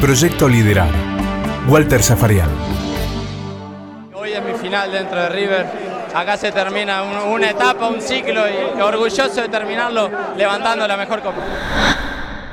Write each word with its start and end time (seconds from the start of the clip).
Proyecto 0.00 0.48
Liderar. 0.48 0.88
Walter 1.68 2.00
Zafarian. 2.02 2.48
Hoy 4.14 4.30
es 4.32 4.44
mi 4.44 4.52
final 4.54 4.90
dentro 4.90 5.16
de 5.20 5.28
River. 5.28 5.66
Acá 6.14 6.36
se 6.36 6.50
termina 6.52 7.02
un- 7.02 7.34
una 7.34 7.50
etapa, 7.50 7.88
un 7.88 8.00
ciclo 8.00 8.40
y 8.48 8.80
orgulloso 8.80 9.42
de 9.42 9.48
terminarlo 9.48 10.08
levantando 10.36 10.86
la 10.88 10.96
mejor 10.96 11.20
copa. 11.20 11.36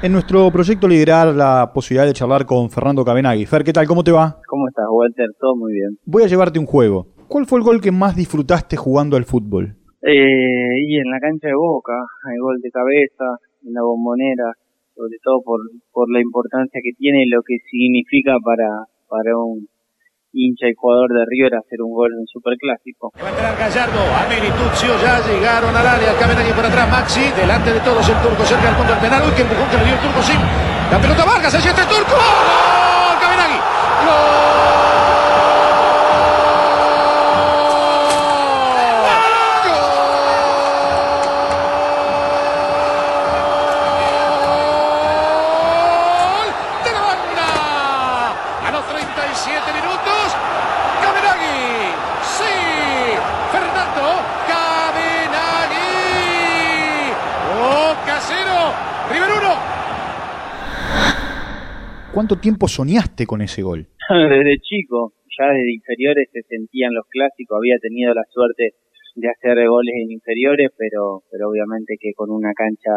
En 0.02 0.12
nuestro 0.12 0.52
proyecto 0.52 0.88
liderar 0.88 1.28
la 1.34 1.72
posibilidad 1.74 2.06
de 2.06 2.14
charlar 2.14 2.46
con 2.46 2.70
Fernando 2.70 3.04
Cabenagui. 3.04 3.46
Fer, 3.46 3.64
¿qué 3.64 3.74
tal? 3.74 3.88
¿Cómo 3.88 4.04
te 4.04 4.12
va? 4.12 4.40
¿Cómo 4.48 4.68
estás, 4.68 4.86
Walter? 4.92 5.28
Todo 5.40 5.56
muy 5.56 5.72
bien. 5.74 5.98
Voy 6.06 6.24
a 6.24 6.28
llevarte 6.28 6.60
un 6.60 6.66
juego. 6.68 7.08
¿Cuál 7.28 7.46
fue 7.46 7.60
el 7.60 7.66
gol 7.66 7.82
que 7.82 7.92
más 7.92 8.16
disfrutaste 8.16 8.78
jugando 8.78 9.18
al 9.18 9.26
fútbol? 9.26 9.76
Eh, 10.04 10.80
y 10.88 10.98
en 10.98 11.10
la 11.10 11.20
cancha 11.20 11.48
de 11.48 11.56
Boca, 11.56 11.94
el 12.32 12.40
gol 12.40 12.60
de 12.62 12.70
cabeza, 12.70 13.26
en 13.66 13.74
la 13.74 13.82
bombonera, 13.82 14.54
sobre 14.98 15.22
todo 15.22 15.46
por, 15.46 15.62
por 15.94 16.10
la 16.10 16.20
importancia 16.20 16.82
que 16.82 16.98
tiene 16.98 17.24
y 17.24 17.30
lo 17.30 17.46
que 17.46 17.62
significa 17.70 18.34
para, 18.42 18.90
para 19.06 19.38
un 19.38 19.70
hincha 20.34 20.68
y 20.68 20.74
jugador 20.74 21.14
de 21.14 21.24
River 21.30 21.56
hacer 21.62 21.82
un 21.86 21.94
gol 21.94 22.10
en 22.14 22.26
un 22.26 22.28
superclásico. 22.28 23.14
Va 23.22 23.30
a 23.30 23.32
entrar 23.32 23.54
Gallardo, 23.58 24.02
Ameri, 24.26 24.50
Tuzio, 24.58 24.98
ya 24.98 25.22
llegaron 25.22 25.76
al 25.76 25.86
área, 25.86 26.18
caben 26.18 26.38
ahí 26.38 26.52
por 26.52 26.66
atrás, 26.66 26.90
Maxi, 26.90 27.30
delante 27.38 27.74
de 27.74 27.80
todos 27.86 28.02
el 28.10 28.18
turco, 28.26 28.42
cerca 28.44 28.74
del 28.74 28.76
punto 28.76 28.92
del 28.98 29.02
penal, 29.06 29.22
uy, 29.22 29.34
qué 29.38 29.46
empujón 29.46 29.70
que 29.70 29.78
le 29.78 29.86
dio 29.86 29.94
el 29.94 30.02
turco, 30.02 30.22
sí, 30.26 30.34
la 30.92 30.98
pelota 31.00 31.26
Vargas, 31.26 31.54
allí 31.54 31.70
está 31.70 31.82
el 31.86 31.90
turco, 31.90 32.16
¡Gol! 32.18 33.18
Cabenagui, 33.22 33.60
¡Gol! 45.58 46.48
¡De 46.84 46.92
la 46.92 47.02
banda! 47.02 47.50
A 48.68 48.72
los 48.72 48.86
37 48.88 49.74
minutos, 49.74 50.36
Cabenagui, 51.02 51.92
sí, 52.24 52.56
Fernando 53.52 54.06
Cabenagui, 54.48 55.92
Boca 57.58 58.18
cero, 58.22 58.58
River 59.10 59.32
1. 59.32 59.78
¿Cuánto 62.28 62.42
tiempo 62.42 62.68
soñaste 62.68 63.26
con 63.26 63.42
ese 63.42 63.62
gol? 63.62 63.88
Desde 64.10 64.60
chico, 64.60 65.14
ya 65.40 65.48
desde 65.48 65.72
inferiores 65.72 66.28
se 66.34 66.42
sentían 66.42 66.94
los 66.94 67.06
clásicos, 67.08 67.56
había 67.56 67.80
tenido 67.80 68.14
la 68.14 68.24
suerte 68.30 68.74
de 69.16 69.30
hacer 69.30 69.66
goles 69.66 69.96
en 69.96 70.12
inferiores, 70.12 70.72
pero, 70.78 71.24
pero 71.32 71.48
obviamente 71.48 71.96
que 71.98 72.12
con 72.14 72.30
una 72.30 72.52
cancha 72.52 72.92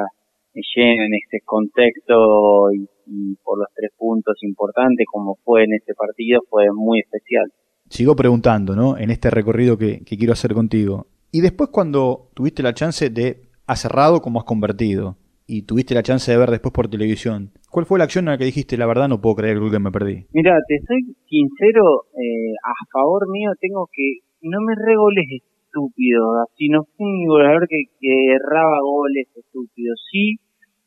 llena 0.74 1.06
en 1.06 1.14
este 1.14 1.42
contexto 1.44 2.72
y, 2.72 2.88
y 3.06 3.36
por 3.44 3.60
los 3.60 3.68
tres 3.72 3.92
puntos 3.96 4.34
importantes 4.42 5.06
como 5.08 5.36
fue 5.44 5.62
en 5.62 5.74
ese 5.74 5.94
partido 5.94 6.40
fue 6.50 6.64
muy 6.74 6.98
especial. 6.98 7.52
Sigo 7.88 8.16
preguntando, 8.16 8.74
¿no? 8.74 8.98
En 8.98 9.12
este 9.12 9.30
recorrido 9.30 9.78
que, 9.78 10.02
que 10.04 10.16
quiero 10.16 10.32
hacer 10.32 10.54
contigo. 10.54 11.06
Y 11.30 11.40
después 11.40 11.70
cuando 11.70 12.32
tuviste 12.34 12.64
la 12.64 12.74
chance 12.74 13.10
de, 13.10 13.42
has 13.68 13.80
cerrado 13.80 14.22
como 14.22 14.40
has 14.40 14.44
convertido, 14.44 15.18
y 15.50 15.62
tuviste 15.62 15.94
la 15.94 16.04
chance 16.06 16.30
de 16.30 16.38
ver 16.38 16.50
después 16.50 16.72
por 16.72 16.86
televisión, 16.86 17.50
¿cuál 17.70 17.84
fue 17.84 17.98
la 17.98 18.04
acción 18.04 18.26
en 18.26 18.30
la 18.30 18.38
que 18.38 18.44
dijiste, 18.44 18.78
la 18.78 18.86
verdad 18.86 19.08
no 19.08 19.20
puedo 19.20 19.34
creer 19.34 19.58
que 19.58 19.82
me 19.82 19.90
perdí? 19.90 20.30
Mira, 20.30 20.54
te 20.68 20.78
soy 20.86 21.02
sincero, 21.26 22.06
eh, 22.14 22.54
a 22.62 22.74
favor 22.92 23.26
mío 23.28 23.50
tengo 23.58 23.90
que 23.90 24.22
no 24.42 24.62
me 24.62 24.78
re 24.78 24.94
goles 24.94 25.26
estúpidos, 25.42 26.46
así 26.46 26.68
no 26.68 26.86
fui 26.94 27.04
un 27.04 27.26
goleador 27.26 27.66
que, 27.66 27.82
que 27.98 28.14
erraba 28.30 28.78
goles 28.80 29.26
estúpidos. 29.34 29.98
Sí, 30.10 30.38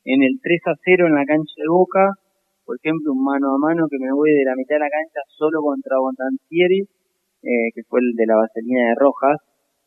en 0.04 0.22
el 0.22 0.40
3 0.40 0.60
a 0.66 0.74
0 0.82 1.06
en 1.08 1.14
la 1.14 1.24
cancha 1.28 1.60
de 1.60 1.68
Boca, 1.68 2.16
por 2.64 2.76
ejemplo, 2.80 3.12
un 3.12 3.22
mano 3.22 3.54
a 3.54 3.58
mano 3.58 3.84
que 3.90 4.00
me 4.00 4.12
voy 4.12 4.32
de 4.32 4.44
la 4.44 4.56
mitad 4.56 4.76
de 4.76 4.88
la 4.88 4.88
cancha 4.88 5.20
solo 5.28 5.60
contra 5.60 6.00
Bontantieri, 6.00 6.88
eh, 7.44 7.68
que 7.74 7.84
fue 7.84 8.00
el 8.00 8.16
de 8.16 8.24
la 8.24 8.36
vaselina 8.36 8.88
de 8.88 8.96
Rojas, 8.96 9.36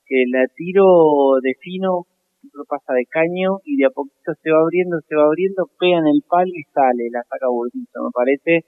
que 0.06 0.24
la 0.30 0.46
tiro 0.54 1.42
de 1.42 1.54
fino, 1.60 2.06
lo 2.54 2.66
pasa 2.66 2.94
de 2.94 3.06
caño 3.06 3.60
y 3.66 3.78
de 3.78 3.86
a 3.86 3.90
poquito 3.90 4.34
se 4.42 4.52
va 4.52 4.62
abriendo, 4.62 5.00
se 5.08 5.16
va 5.16 5.26
abriendo, 5.26 5.68
pega 5.80 6.00
en 6.00 6.08
el 6.08 6.22
palo 6.28 6.52
y 6.52 6.64
sale, 6.74 7.10
la 7.12 7.24
saca 7.24 7.48
Burdizo, 7.50 8.04
me 8.04 8.14
parece, 8.14 8.68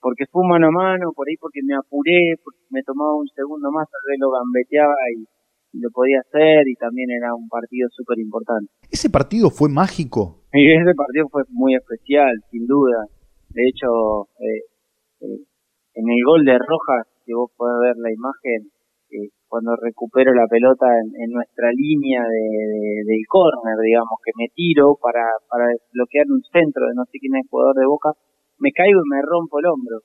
porque 0.00 0.26
fue 0.30 0.46
mano 0.46 0.68
a 0.68 0.70
mano, 0.70 1.12
por 1.14 1.28
ahí 1.28 1.36
porque 1.36 1.60
me 1.64 1.74
apuré, 1.74 2.36
porque 2.42 2.62
me 2.70 2.82
tomaba 2.82 3.16
un 3.16 3.28
segundo 3.34 3.70
más, 3.72 3.88
tal 3.90 4.04
vez 4.06 4.18
lo 4.20 4.30
gambeteaba 4.30 4.94
y, 5.16 5.26
y 5.72 5.80
lo 5.80 5.90
podía 5.90 6.20
hacer 6.20 6.68
y 6.68 6.74
también 6.76 7.10
era 7.10 7.34
un 7.34 7.48
partido 7.48 7.88
súper 7.90 8.18
importante. 8.18 8.70
¿Ese 8.90 9.10
partido 9.10 9.50
fue 9.50 9.68
mágico? 9.68 10.46
Y 10.52 10.72
ese 10.72 10.94
partido 10.94 11.28
fue 11.28 11.42
muy 11.50 11.74
especial, 11.74 12.32
sin 12.50 12.66
duda. 12.66 13.04
De 13.50 13.62
hecho, 13.68 14.28
eh, 14.40 14.62
eh, 15.20 15.40
en 15.94 16.04
el 16.08 16.20
gol 16.24 16.44
de 16.44 16.56
Rojas, 16.58 17.06
que 17.24 17.34
vos 17.34 17.50
podés 17.56 17.80
ver 17.80 17.96
la 17.96 18.12
imagen, 18.12 18.70
cuando 19.48 19.76
recupero 19.76 20.34
la 20.34 20.46
pelota 20.46 20.86
en, 21.00 21.08
en 21.22 21.30
nuestra 21.32 21.70
línea 21.72 22.22
de, 22.22 22.44
de- 22.72 23.02
del 23.06 23.24
córner, 23.28 23.76
digamos, 23.82 24.18
que 24.24 24.32
me 24.38 24.48
tiro 24.54 24.96
para, 25.00 25.24
para 25.48 25.68
desbloquear 25.70 26.26
un 26.30 26.42
centro 26.52 26.86
de 26.88 26.94
no 26.94 27.04
sé 27.06 27.18
quién 27.20 27.36
es 27.36 27.46
jugador 27.48 27.74
de 27.76 27.86
Boca, 27.86 28.10
me 28.58 28.72
caigo 28.72 29.00
y 29.04 29.10
me 29.10 29.22
rompo 29.22 29.58
el 29.60 29.66
hombro. 29.66 30.02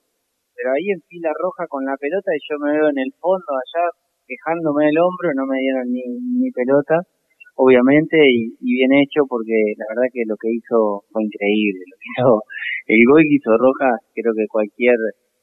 Pero 0.55 0.73
ahí 0.73 0.91
en 0.93 1.01
fila 1.09 1.31
roja 1.41 1.65
con 1.67 1.85
la 1.85 1.97
pelota 1.97 2.31
y 2.35 2.41
yo 2.45 2.59
me 2.59 2.71
veo 2.73 2.89
en 2.89 2.99
el 2.99 3.11
fondo 3.19 3.51
allá 3.57 3.85
quejándome 4.27 4.85
del 4.87 4.99
hombro, 4.99 5.33
no 5.35 5.45
me 5.47 5.59
dieron 5.59 5.87
ni, 5.91 6.03
ni 6.39 6.51
pelota 6.51 7.01
obviamente, 7.55 8.17
y, 8.17 8.55
y 8.59 8.69
bien 8.79 8.93
hecho 8.93 9.21
porque 9.29 9.53
la 9.77 9.85
verdad 9.93 10.09
que 10.13 10.23
lo 10.25 10.35
que 10.37 10.49
hizo 10.49 11.03
fue 11.11 11.23
increíble. 11.23 11.83
Lo 11.85 11.97
que 11.99 12.07
hizo, 12.09 12.29
el 12.87 13.01
gol 13.11 13.21
que 13.27 13.35
hizo 13.37 13.51
Rojas, 13.57 13.99
creo 14.15 14.33
que 14.33 14.47
cualquier 14.47 14.97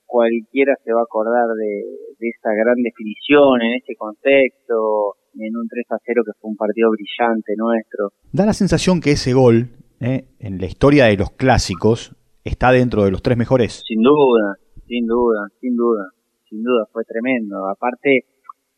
cualquiera 0.07 0.75
se 0.83 0.93
va 0.93 1.01
a 1.01 1.09
acordar 1.09 1.47
de, 1.55 1.85
de 2.19 2.29
esa 2.29 2.51
gran 2.53 2.77
definición 2.83 3.62
en 3.62 3.75
ese 3.75 3.95
contexto, 3.97 5.17
en 5.34 5.56
un 5.56 5.69
3 5.69 5.87
a 5.91 5.99
0 6.05 6.23
que 6.25 6.33
fue 6.41 6.51
un 6.51 6.56
partido 6.56 6.91
brillante 6.91 7.55
nuestro. 7.56 8.12
Da 8.33 8.47
la 8.47 8.53
sensación 8.53 9.01
que 9.01 9.12
ese 9.12 9.33
gol, 9.33 9.71
¿eh? 10.01 10.25
en 10.39 10.59
la 10.59 10.67
historia 10.67 11.06
de 11.06 11.17
los 11.17 11.31
clásicos, 11.31 12.15
está 12.45 12.73
dentro 12.73 13.05
de 13.05 13.11
los 13.11 13.23
tres 13.23 13.37
mejores. 13.37 13.83
Sin 13.87 14.03
duda, 14.03 14.56
sin 14.87 15.06
duda, 15.06 15.47
sin 15.61 15.77
duda, 15.77 16.05
sin 16.49 16.62
duda, 16.62 16.87
fue 16.93 17.05
tremendo. 17.05 17.69
Aparte, 17.69 18.25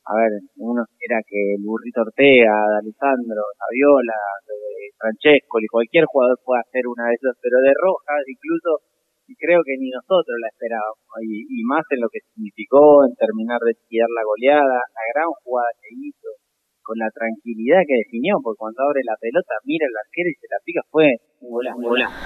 a 0.05 0.15
ver, 0.17 0.43
uno 0.57 0.83
espera 0.83 1.23
que 1.27 1.55
el 1.55 1.63
burrito 1.63 2.03
Ortega, 2.03 2.51
de 2.51 2.79
Alessandro, 2.83 3.43
Saviola, 3.57 4.19
Francesco 4.99 5.61
y 5.61 5.67
cualquier 5.67 6.05
jugador 6.05 6.39
pueda 6.45 6.61
hacer 6.61 6.87
una 6.87 7.09
de 7.09 7.15
esas, 7.15 7.37
pero 7.41 7.57
de 7.59 7.73
Rojas 7.73 8.21
incluso 8.29 8.85
y 9.31 9.39
creo 9.39 9.63
que 9.63 9.79
ni 9.79 9.95
nosotros 9.95 10.35
la 10.43 10.51
esperábamos 10.51 11.07
y, 11.23 11.47
y 11.47 11.63
más 11.63 11.87
en 11.95 12.03
lo 12.03 12.11
que 12.11 12.19
significó 12.35 13.07
en 13.07 13.15
terminar 13.15 13.63
de 13.63 13.79
tirar 13.87 14.11
la 14.11 14.27
goleada, 14.27 14.83
la 14.91 15.05
gran 15.15 15.31
jugada 15.47 15.71
que 15.79 15.95
hizo, 15.95 16.35
con 16.83 16.99
la 16.99 17.07
tranquilidad 17.15 17.87
que 17.87 18.03
definió, 18.03 18.43
porque 18.43 18.59
cuando 18.59 18.83
abre 18.83 19.07
la 19.07 19.15
pelota 19.23 19.55
mira 19.63 19.87
el 19.87 19.95
arquero 19.95 20.29
y 20.31 20.35
se 20.35 20.51
la 20.51 20.59
pica, 20.67 20.83
fue 20.91 21.07
un 21.47 21.51
golazo. 21.55 21.79
un 21.79 21.85
golazo. 21.85 22.19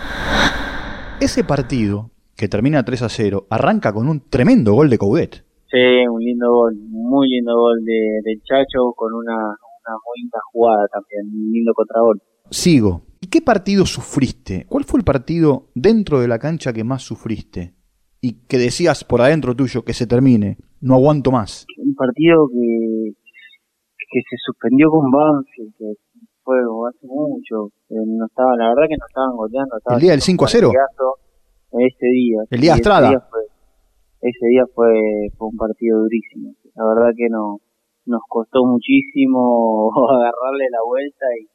Ese 1.20 1.44
partido, 1.44 2.08
que 2.32 2.48
termina 2.48 2.80
3 2.80 3.02
a 3.02 3.08
0, 3.10 3.46
arranca 3.50 3.92
con 3.92 4.08
un 4.08 4.24
tremendo 4.30 4.72
gol 4.72 4.88
de 4.88 4.96
Coudet. 4.96 5.44
Sí, 5.68 6.08
un 6.08 6.24
lindo 6.24 6.48
gol, 6.48 6.72
muy 6.88 7.28
lindo 7.28 7.52
gol 7.52 7.84
de, 7.84 8.24
del 8.24 8.40
Chacho 8.48 8.96
con 8.96 9.12
una, 9.12 9.36
una 9.36 9.94
muy 10.00 10.24
linda 10.24 10.40
jugada 10.52 10.88
también, 10.88 11.28
un 11.28 11.52
lindo 11.52 11.72
contragol. 11.74 12.16
Sigo. 12.50 13.02
¿Y 13.20 13.28
qué 13.28 13.40
partido 13.40 13.86
sufriste? 13.86 14.66
¿Cuál 14.68 14.84
fue 14.84 15.00
el 15.00 15.04
partido 15.04 15.68
dentro 15.74 16.20
de 16.20 16.28
la 16.28 16.38
cancha 16.38 16.72
que 16.72 16.84
más 16.84 17.02
sufriste? 17.02 17.74
Y 18.20 18.46
que 18.46 18.58
decías 18.58 19.04
por 19.04 19.20
adentro 19.20 19.54
tuyo 19.54 19.82
que 19.82 19.92
se 19.92 20.06
termine, 20.06 20.58
no 20.80 20.94
aguanto 20.94 21.30
más. 21.30 21.66
Un 21.78 21.94
partido 21.94 22.48
que, 22.48 23.12
que 23.96 24.20
se 24.28 24.36
suspendió 24.44 24.90
con 24.90 25.10
Banfield, 25.10 25.72
que 25.78 25.92
fue 26.42 26.56
hace 26.58 27.06
mucho, 27.06 27.72
no 27.88 28.26
estaba, 28.26 28.56
la 28.56 28.68
verdad 28.68 28.88
que 28.88 28.96
no 28.96 29.06
estaban 29.08 29.36
goleando. 29.36 29.76
Estaba 29.76 29.96
¿El 29.96 30.02
día 30.02 30.10
del 30.12 30.20
5 30.20 30.44
a 30.44 30.48
0? 30.48 30.70
Ese 31.72 32.06
día. 32.06 32.38
El 32.50 32.60
día 32.60 32.74
Estrada. 32.74 33.08
Ese 33.08 33.16
día, 33.16 33.26
fue, 33.30 33.40
ese 34.20 34.46
día 34.46 34.64
fue, 34.74 34.92
fue 35.36 35.48
un 35.48 35.56
partido 35.56 35.98
durísimo. 36.00 36.54
La 36.76 36.84
verdad 36.86 37.10
que 37.16 37.28
no, 37.30 37.60
nos 38.06 38.22
costó 38.28 38.64
muchísimo 38.64 39.90
agarrarle 39.96 40.68
la 40.70 40.82
vuelta 40.86 41.26
y, 41.40 41.53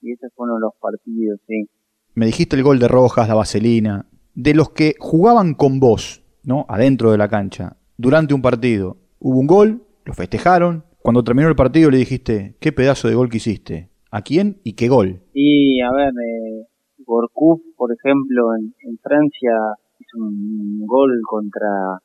y 0.00 0.12
ese 0.12 0.28
fue 0.34 0.44
uno 0.46 0.54
de 0.54 0.60
los 0.60 0.72
partidos, 0.80 1.40
sí. 1.46 1.68
Me 2.14 2.26
dijiste 2.26 2.56
el 2.56 2.62
gol 2.62 2.78
de 2.78 2.88
Rojas, 2.88 3.28
la 3.28 3.34
vaselina. 3.34 4.06
de 4.34 4.54
los 4.54 4.70
que 4.70 4.94
jugaban 4.98 5.54
con 5.54 5.80
vos, 5.80 6.22
¿no? 6.44 6.64
Adentro 6.68 7.10
de 7.10 7.18
la 7.18 7.28
cancha, 7.28 7.76
durante 7.96 8.34
un 8.34 8.42
partido, 8.42 8.96
hubo 9.18 9.38
un 9.40 9.46
gol, 9.48 9.82
lo 10.04 10.14
festejaron. 10.14 10.84
Cuando 11.02 11.24
terminó 11.24 11.48
el 11.48 11.56
partido 11.56 11.90
le 11.90 11.98
dijiste, 11.98 12.56
¿qué 12.60 12.70
pedazo 12.70 13.08
de 13.08 13.14
gol 13.14 13.28
que 13.28 13.38
hiciste? 13.38 13.90
¿A 14.10 14.22
quién 14.22 14.60
y 14.62 14.74
qué 14.74 14.88
gol? 14.88 15.22
Y 15.34 15.80
a 15.80 15.90
ver, 15.92 16.10
eh, 16.10 16.66
Gorkuf, 16.98 17.60
por 17.76 17.90
ejemplo, 17.92 18.54
en, 18.56 18.72
en 18.88 18.98
Francia 18.98 19.52
hizo 19.98 20.18
un 20.18 20.86
gol 20.86 21.10
contra 21.28 22.00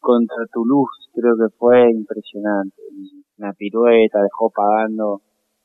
contra 0.00 0.36
Toulouse, 0.52 1.08
creo 1.14 1.34
que 1.36 1.54
fue 1.58 1.90
impresionante. 1.90 2.76
Una 3.38 3.52
pirueta, 3.54 4.20
dejó 4.22 4.50
pagando. 4.50 5.22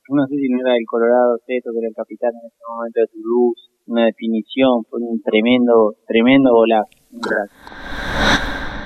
No 0.09 0.25
sé 0.25 0.37
si 0.37 0.49
no 0.49 0.59
era 0.59 0.75
el 0.75 0.85
Colorado 0.87 1.37
Seto, 1.45 1.69
que 1.71 1.77
era 1.77 1.87
el 1.87 1.93
capitán 1.93 2.31
en 2.31 2.47
ese 2.47 2.57
momento 2.67 2.99
de 2.99 3.07
Toulouse. 3.13 3.69
Una 3.85 4.05
definición, 4.05 4.83
fue 4.89 4.99
un 5.01 5.21
tremendo, 5.21 5.97
tremendo 6.07 6.51
golazo. 6.51 6.89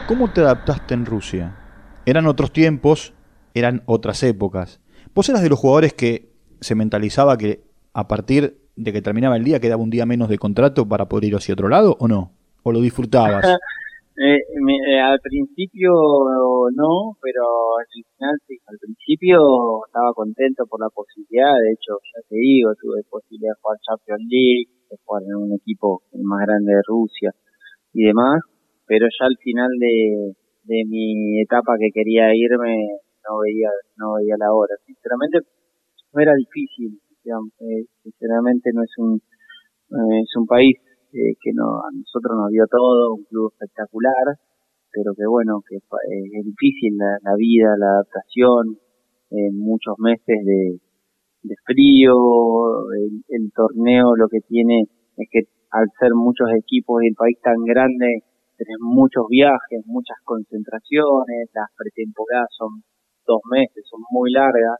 ¿Cómo 0.05 0.33
te 0.33 0.41
adaptaste 0.41 0.93
en 0.93 1.05
Rusia? 1.05 1.55
Eran 2.05 2.27
otros 2.27 2.51
tiempos, 2.51 3.13
eran 3.53 3.83
otras 3.85 4.21
épocas. 4.23 4.81
¿Vos 5.15 5.29
eras 5.29 5.41
de 5.41 5.49
los 5.49 5.59
jugadores 5.59 5.93
que 5.93 6.33
se 6.59 6.75
mentalizaba 6.75 7.37
que 7.37 7.63
a 7.93 8.09
partir 8.09 8.57
de 8.75 8.91
que 8.91 9.01
terminaba 9.01 9.37
el 9.37 9.45
día 9.45 9.61
quedaba 9.61 9.81
un 9.81 9.91
día 9.91 10.05
menos 10.05 10.27
de 10.27 10.37
contrato 10.37 10.89
para 10.89 11.07
poder 11.07 11.29
ir 11.29 11.35
hacia 11.35 11.53
otro 11.53 11.69
lado 11.69 11.95
o 11.99 12.09
no? 12.09 12.33
¿O 12.63 12.73
lo 12.73 12.81
disfrutabas? 12.81 13.45
Eh, 14.15 14.39
me- 14.61 14.77
eh, 14.93 14.99
al 15.01 15.19
principio 15.19 15.89
no, 16.75 17.17
pero 17.21 17.43
al 17.79 17.85
final 17.89 18.35
sí. 18.47 18.57
Al 18.67 18.77
principio 18.77 19.39
estaba 19.87 20.13
contento 20.13 20.65
por 20.67 20.79
la 20.81 20.89
posibilidad. 20.89 21.55
De 21.57 21.71
hecho, 21.73 21.97
ya 22.13 22.21
te 22.29 22.35
digo, 22.35 22.71
tuve 22.79 23.01
posibilidad 23.09 23.53
de 23.53 23.59
jugar 23.61 23.79
Champions 23.81 24.25
League, 24.29 24.69
de 24.89 24.97
jugar 25.03 25.23
en 25.23 25.35
un 25.35 25.53
equipo 25.53 26.03
el 26.13 26.21
más 26.23 26.41
grande 26.45 26.73
de 26.73 26.81
Rusia 26.87 27.31
y 27.93 28.03
demás. 28.05 28.41
Pero 28.87 29.07
ya 29.09 29.25
al 29.27 29.37
final 29.37 29.69
de, 29.79 30.33
de 30.63 30.85
mi 30.87 31.41
etapa 31.41 31.77
que 31.79 31.89
quería 31.93 32.35
irme, 32.35 32.75
no 33.27 33.39
veía, 33.41 33.69
no 33.97 34.15
veía 34.15 34.35
la 34.37 34.53
hora. 34.53 34.75
Sinceramente, 34.85 35.39
no 36.13 36.21
era 36.21 36.33
difícil. 36.35 36.99
digamos, 37.23 37.51
eh, 37.61 37.85
sinceramente, 38.03 38.71
no 38.73 38.83
es 38.83 38.93
un, 38.97 39.21
eh, 39.91 40.21
es 40.23 40.35
un 40.37 40.45
país 40.47 40.75
eh, 41.13 41.37
que 41.41 41.51
no, 41.53 41.79
a 41.79 41.89
nosotros 41.93 42.35
nos 42.35 42.49
dio 42.49 42.65
todo, 42.67 43.13
un 43.13 43.23
club 43.25 43.53
espectacular, 43.53 44.37
pero 44.91 45.13
que 45.13 45.25
bueno, 45.25 45.61
que 45.67 45.77
eh, 45.77 46.39
es 46.39 46.45
difícil 46.45 46.97
la, 46.97 47.17
la 47.23 47.35
vida, 47.35 47.75
la 47.77 48.01
adaptación, 48.01 48.77
eh, 49.31 49.51
muchos 49.53 49.95
meses 49.99 50.45
de, 50.45 50.79
de 51.43 51.55
frío, 51.65 52.13
el, 52.93 53.23
el 53.29 53.51
torneo 53.53 54.15
lo 54.15 54.27
que 54.27 54.41
tiene 54.41 54.85
es 55.17 55.27
que 55.31 55.41
al 55.71 55.89
ser 55.99 56.13
muchos 56.13 56.49
equipos 56.57 57.03
y 57.03 57.07
el 57.07 57.15
país 57.15 57.37
tan 57.41 57.63
grande, 57.65 58.23
tenés 58.57 58.77
muchos 58.79 59.25
viajes, 59.29 59.81
muchas 59.85 60.17
concentraciones, 60.23 61.49
las 61.53 61.69
pretemporadas 61.75 62.49
son 62.57 62.83
dos 63.25 63.41
meses, 63.51 63.83
son 63.89 64.01
muy 64.11 64.31
largas, 64.31 64.79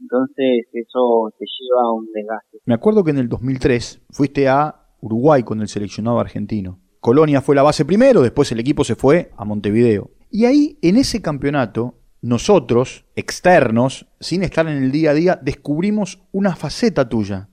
entonces 0.00 0.66
eso 0.72 1.32
te 1.38 1.44
lleva 1.44 1.82
a 1.82 1.92
un 1.92 2.06
desgaste. 2.12 2.58
Me 2.64 2.74
acuerdo 2.74 3.04
que 3.04 3.10
en 3.10 3.18
el 3.18 3.28
2003 3.28 4.06
fuiste 4.10 4.48
a 4.48 4.85
Uruguay 5.00 5.42
con 5.42 5.60
el 5.60 5.68
seleccionado 5.68 6.20
argentino. 6.20 6.80
Colonia 7.00 7.40
fue 7.40 7.54
la 7.54 7.62
base 7.62 7.84
primero, 7.84 8.22
después 8.22 8.50
el 8.52 8.60
equipo 8.60 8.84
se 8.84 8.96
fue 8.96 9.30
a 9.36 9.44
Montevideo. 9.44 10.10
Y 10.30 10.44
ahí, 10.44 10.78
en 10.82 10.96
ese 10.96 11.22
campeonato, 11.22 11.94
nosotros, 12.20 13.04
externos, 13.14 14.06
sin 14.20 14.42
estar 14.42 14.66
en 14.66 14.82
el 14.82 14.90
día 14.90 15.10
a 15.10 15.14
día, 15.14 15.40
descubrimos 15.40 16.22
una 16.32 16.56
faceta 16.56 17.08
tuya 17.08 17.48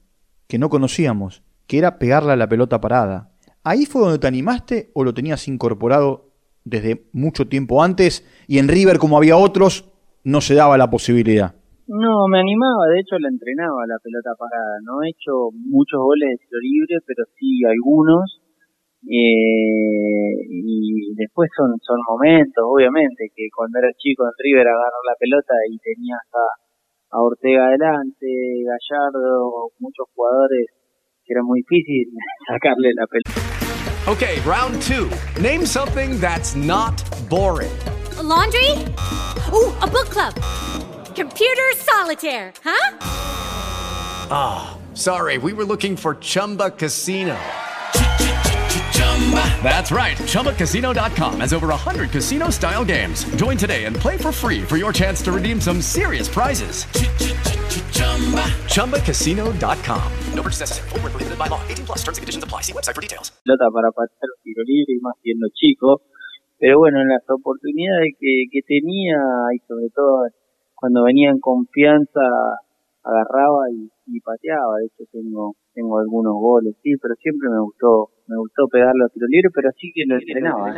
que 0.47 0.57
no 0.57 0.69
conocíamos, 0.69 1.43
que 1.67 1.77
era 1.77 1.99
pegarle 1.99 2.33
a 2.33 2.35
la 2.35 2.49
pelota 2.49 2.81
parada. 2.81 3.31
¿Ahí 3.63 3.85
fue 3.85 4.01
donde 4.01 4.19
te 4.19 4.27
animaste 4.27 4.91
o 4.93 5.03
lo 5.03 5.13
tenías 5.13 5.47
incorporado 5.47 6.31
desde 6.65 7.07
mucho 7.13 7.47
tiempo 7.47 7.83
antes 7.83 8.25
y 8.47 8.57
en 8.57 8.67
River, 8.67 8.97
como 8.97 9.17
había 9.17 9.37
otros, 9.37 9.85
no 10.23 10.41
se 10.41 10.55
daba 10.55 10.77
la 10.77 10.89
posibilidad? 10.89 11.55
No, 11.87 12.27
me 12.31 12.39
animaba, 12.39 12.87
de 12.87 13.01
hecho 13.01 13.19
la 13.19 13.27
entrenaba 13.27 13.83
la 13.87 13.99
pelota 13.99 14.31
parada. 14.39 14.79
No 14.83 15.03
he 15.03 15.09
hecho 15.09 15.51
muchos 15.51 15.99
goles 15.99 16.31
de 16.31 16.37
tiro 16.39 16.59
libre, 16.63 16.95
pero 17.05 17.23
sí 17.35 17.59
algunos. 17.67 18.39
Eh, 19.03 20.31
y 20.47 21.13
después 21.15 21.49
son, 21.57 21.75
son 21.83 21.99
momentos, 22.07 22.63
obviamente, 22.63 23.27
que 23.35 23.51
cuando 23.53 23.79
era 23.79 23.91
chico 23.97 24.23
en 24.23 24.31
River 24.39 24.67
agarrar 24.67 25.03
la 25.03 25.15
pelota 25.19 25.53
y 25.69 25.77
tenías 25.79 26.23
a, 26.31 27.17
a 27.17 27.21
Ortega 27.21 27.67
adelante, 27.67 28.31
Gallardo, 28.63 29.71
muchos 29.79 30.07
jugadores 30.15 30.67
que 31.25 31.33
era 31.33 31.43
muy 31.43 31.59
difícil 31.67 32.15
sacarle 32.47 32.91
la 32.95 33.07
pelota. 33.07 33.53
Okay, 34.07 34.39
round 34.47 34.81
two. 34.81 35.09
Name 35.41 35.65
something 35.65 36.19
that's 36.19 36.55
not 36.55 37.03
boring. 37.29 37.71
A 38.17 38.23
laundry? 38.23 38.71
Ooh, 39.51 39.71
a 39.81 39.87
book 39.87 40.07
club. 40.11 40.33
Computer 41.15 41.71
solitaire, 41.77 42.51
huh? 42.63 42.97
Ah, 44.31 44.77
sorry, 44.93 45.37
we 45.37 45.53
were 45.53 45.63
looking 45.63 45.95
for 45.95 46.15
Chumba 46.15 46.71
Casino. 46.71 47.37
That's 49.63 49.91
right. 49.91 50.17
ChumbaCasino.com 50.17 51.39
has 51.39 51.53
over 51.53 51.67
100 51.67 52.11
casino 52.11 52.49
style 52.49 52.83
games. 52.83 53.23
Join 53.35 53.57
today 53.57 53.85
and 53.85 53.95
play 53.95 54.17
for 54.17 54.31
free 54.31 54.61
for 54.61 54.75
your 54.77 54.91
chance 54.91 55.21
to 55.23 55.31
redeem 55.31 55.61
some 55.61 55.81
serious 55.81 56.27
prizes. 56.27 56.85
ChumbaCasino.com. 58.73 60.11
No 60.33 60.41
purchase 60.43 60.59
necessary. 60.61 60.89
Void 60.89 61.03
where 61.03 61.11
prohibited 61.11 61.39
by 61.39 61.47
law. 61.47 61.61
18 61.69 61.85
plus 61.85 61.99
terms 62.03 62.17
and 62.17 62.23
conditions 62.23 62.43
apply. 62.43 62.61
See 62.61 62.73
website 62.73 62.95
for 62.95 63.01
details. 63.01 63.31
pelota 63.45 63.69
para 63.71 63.91
patear 63.91 64.29
un 64.33 64.41
tiro 64.43 64.63
libre 64.65 64.93
y 64.97 64.99
más 64.99 65.13
siendo 65.21 65.47
chico. 65.53 66.01
Pero 66.59 66.79
bueno, 66.79 66.99
en 67.01 67.09
las 67.09 67.23
oportunidades 67.29 68.13
que, 68.19 68.45
que 68.51 68.61
tenía 68.65 69.17
y 69.53 69.59
sobre 69.67 69.89
todo 69.93 70.25
cuando 70.83 71.01
venía 71.05 71.29
en 71.29 71.39
confianza 71.39 72.19
agarraba 73.03 73.71
y, 73.71 73.87
y 74.05 74.19
pateaba. 74.19 74.79
De 74.79 74.87
hecho 74.87 75.09
tengo 75.13 75.55
tengo 75.73 75.97
algunos 75.97 76.33
goles, 76.33 76.75
sí, 76.83 76.91
pero 77.01 77.15
siempre 77.15 77.47
me 77.49 77.61
gustó 77.61 78.09
me 78.27 78.35
gustó 78.35 78.67
pegarle 78.67 79.05
a 79.05 79.07
tiro 79.07 79.25
libre, 79.29 79.47
pero 79.55 79.69
sí 79.79 79.93
que 79.95 80.03
lo 80.05 80.19
entrenaba. 80.19 80.73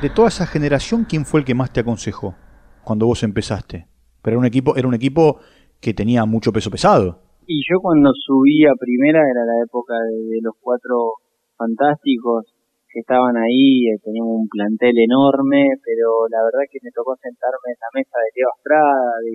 De 0.00 0.08
toda 0.08 0.28
esa 0.28 0.46
generación, 0.46 1.04
¿quién 1.04 1.26
fue 1.26 1.40
el 1.40 1.44
que 1.44 1.54
más 1.54 1.70
te 1.70 1.80
aconsejó 1.80 2.34
cuando 2.82 3.04
vos 3.04 3.22
empezaste? 3.22 3.88
Pero 4.22 4.36
era 4.36 4.40
un 4.40 4.46
equipo, 4.46 4.74
era 4.74 4.88
un 4.88 4.94
equipo 4.94 5.40
que 5.78 5.92
tenía 5.92 6.24
mucho 6.24 6.50
peso 6.50 6.70
pesado. 6.70 7.20
Y 7.46 7.60
yo 7.70 7.78
cuando 7.78 8.10
subí 8.24 8.64
a 8.64 8.72
primera 8.80 9.20
era 9.20 9.44
la 9.44 9.62
época 9.66 9.92
de, 10.00 10.36
de 10.36 10.40
los 10.40 10.54
cuatro 10.58 11.16
fantásticos 11.58 12.46
que 12.92 13.00
estaban 13.00 13.36
ahí, 13.36 13.88
eh, 13.88 13.98
teníamos 14.04 14.44
un 14.44 14.48
plantel 14.48 14.92
enorme, 15.00 15.80
pero 15.80 16.28
la 16.28 16.44
verdad 16.44 16.68
que 16.70 16.78
me 16.82 16.92
tocó 16.92 17.16
sentarme 17.16 17.72
en 17.72 17.80
la 17.80 17.90
mesa 17.96 18.16
de 18.20 18.30
Leo 18.36 18.50
Estrada, 18.52 19.08
de, 19.24 19.34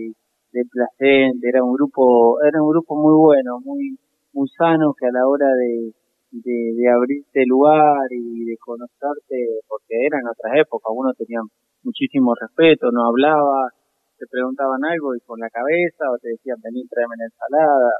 de 0.53 0.61
Placente, 0.69 1.49
era 1.49 1.63
un 1.63 1.73
grupo, 1.73 2.37
era 2.45 2.61
un 2.61 2.69
grupo 2.69 2.95
muy 2.95 3.17
bueno, 3.17 3.59
muy, 3.65 3.97
muy 4.33 4.47
sano 4.53 4.93
que 4.93 5.07
a 5.07 5.11
la 5.11 5.27
hora 5.27 5.49
de, 5.57 5.89
de, 6.37 6.57
de 6.77 6.85
abrirte 6.89 7.45
lugar 7.49 8.05
y 8.11 8.45
de 8.45 8.57
conocerte, 8.61 9.65
porque 9.67 10.05
eran 10.05 10.21
otras 10.29 10.61
épocas, 10.61 10.93
uno 10.93 11.11
tenía 11.17 11.41
muchísimo 11.81 12.35
respeto, 12.37 12.91
no 12.91 13.09
hablaba, 13.09 13.73
te 14.17 14.25
preguntaban 14.29 14.85
algo 14.85 15.15
y 15.15 15.19
con 15.25 15.39
la 15.39 15.49
cabeza 15.49 16.09
o 16.13 16.17
te 16.17 16.29
decían 16.29 16.57
vení 16.61 16.85
tráeme 16.89 17.15
la 17.17 17.25
ensalada 17.25 17.91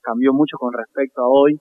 cambió 0.00 0.32
mucho 0.32 0.56
con 0.58 0.72
respecto 0.72 1.22
a 1.22 1.28
hoy 1.28 1.60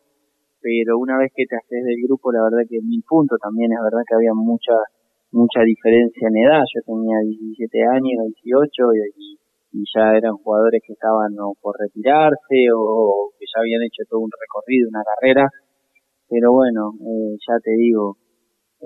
pero 0.63 0.97
una 0.97 1.19
vez 1.19 1.29
que 1.35 1.43
te 1.43 1.59
haces 1.59 1.83
del 1.83 1.99
grupo 2.07 2.31
la 2.31 2.47
verdad 2.47 2.63
que 2.63 2.79
mil 2.79 3.03
puntos 3.03 3.37
también 3.43 3.75
es 3.75 3.83
verdad 3.83 4.07
que 4.07 4.15
había 4.15 4.31
mucha 4.33 4.79
mucha 5.35 5.59
diferencia 5.65 6.29
en 6.29 6.37
edad. 6.39 6.63
Yo 6.63 6.79
tenía 6.87 7.19
17 7.19 7.67
años 7.91 8.31
18 8.47 8.63
y, 9.19 9.37
ya 9.93 10.13
eran 10.15 10.37
jugadores 10.37 10.81
que 10.85 10.93
estaban 10.93 11.33
o 11.41 11.57
por 11.59 11.75
retirarse 11.77 12.69
o 12.71 13.33
que 13.37 13.45
ya 13.49 13.59
habían 13.59 13.81
hecho 13.81 14.05
todo 14.07 14.21
un 14.21 14.31
recorrido 14.31 14.87
una 14.87 15.03
carrera. 15.03 15.49
Pero 16.29 16.53
bueno 16.53 16.93
eh, 17.01 17.35
ya 17.41 17.59
te 17.59 17.71
digo 17.75 18.15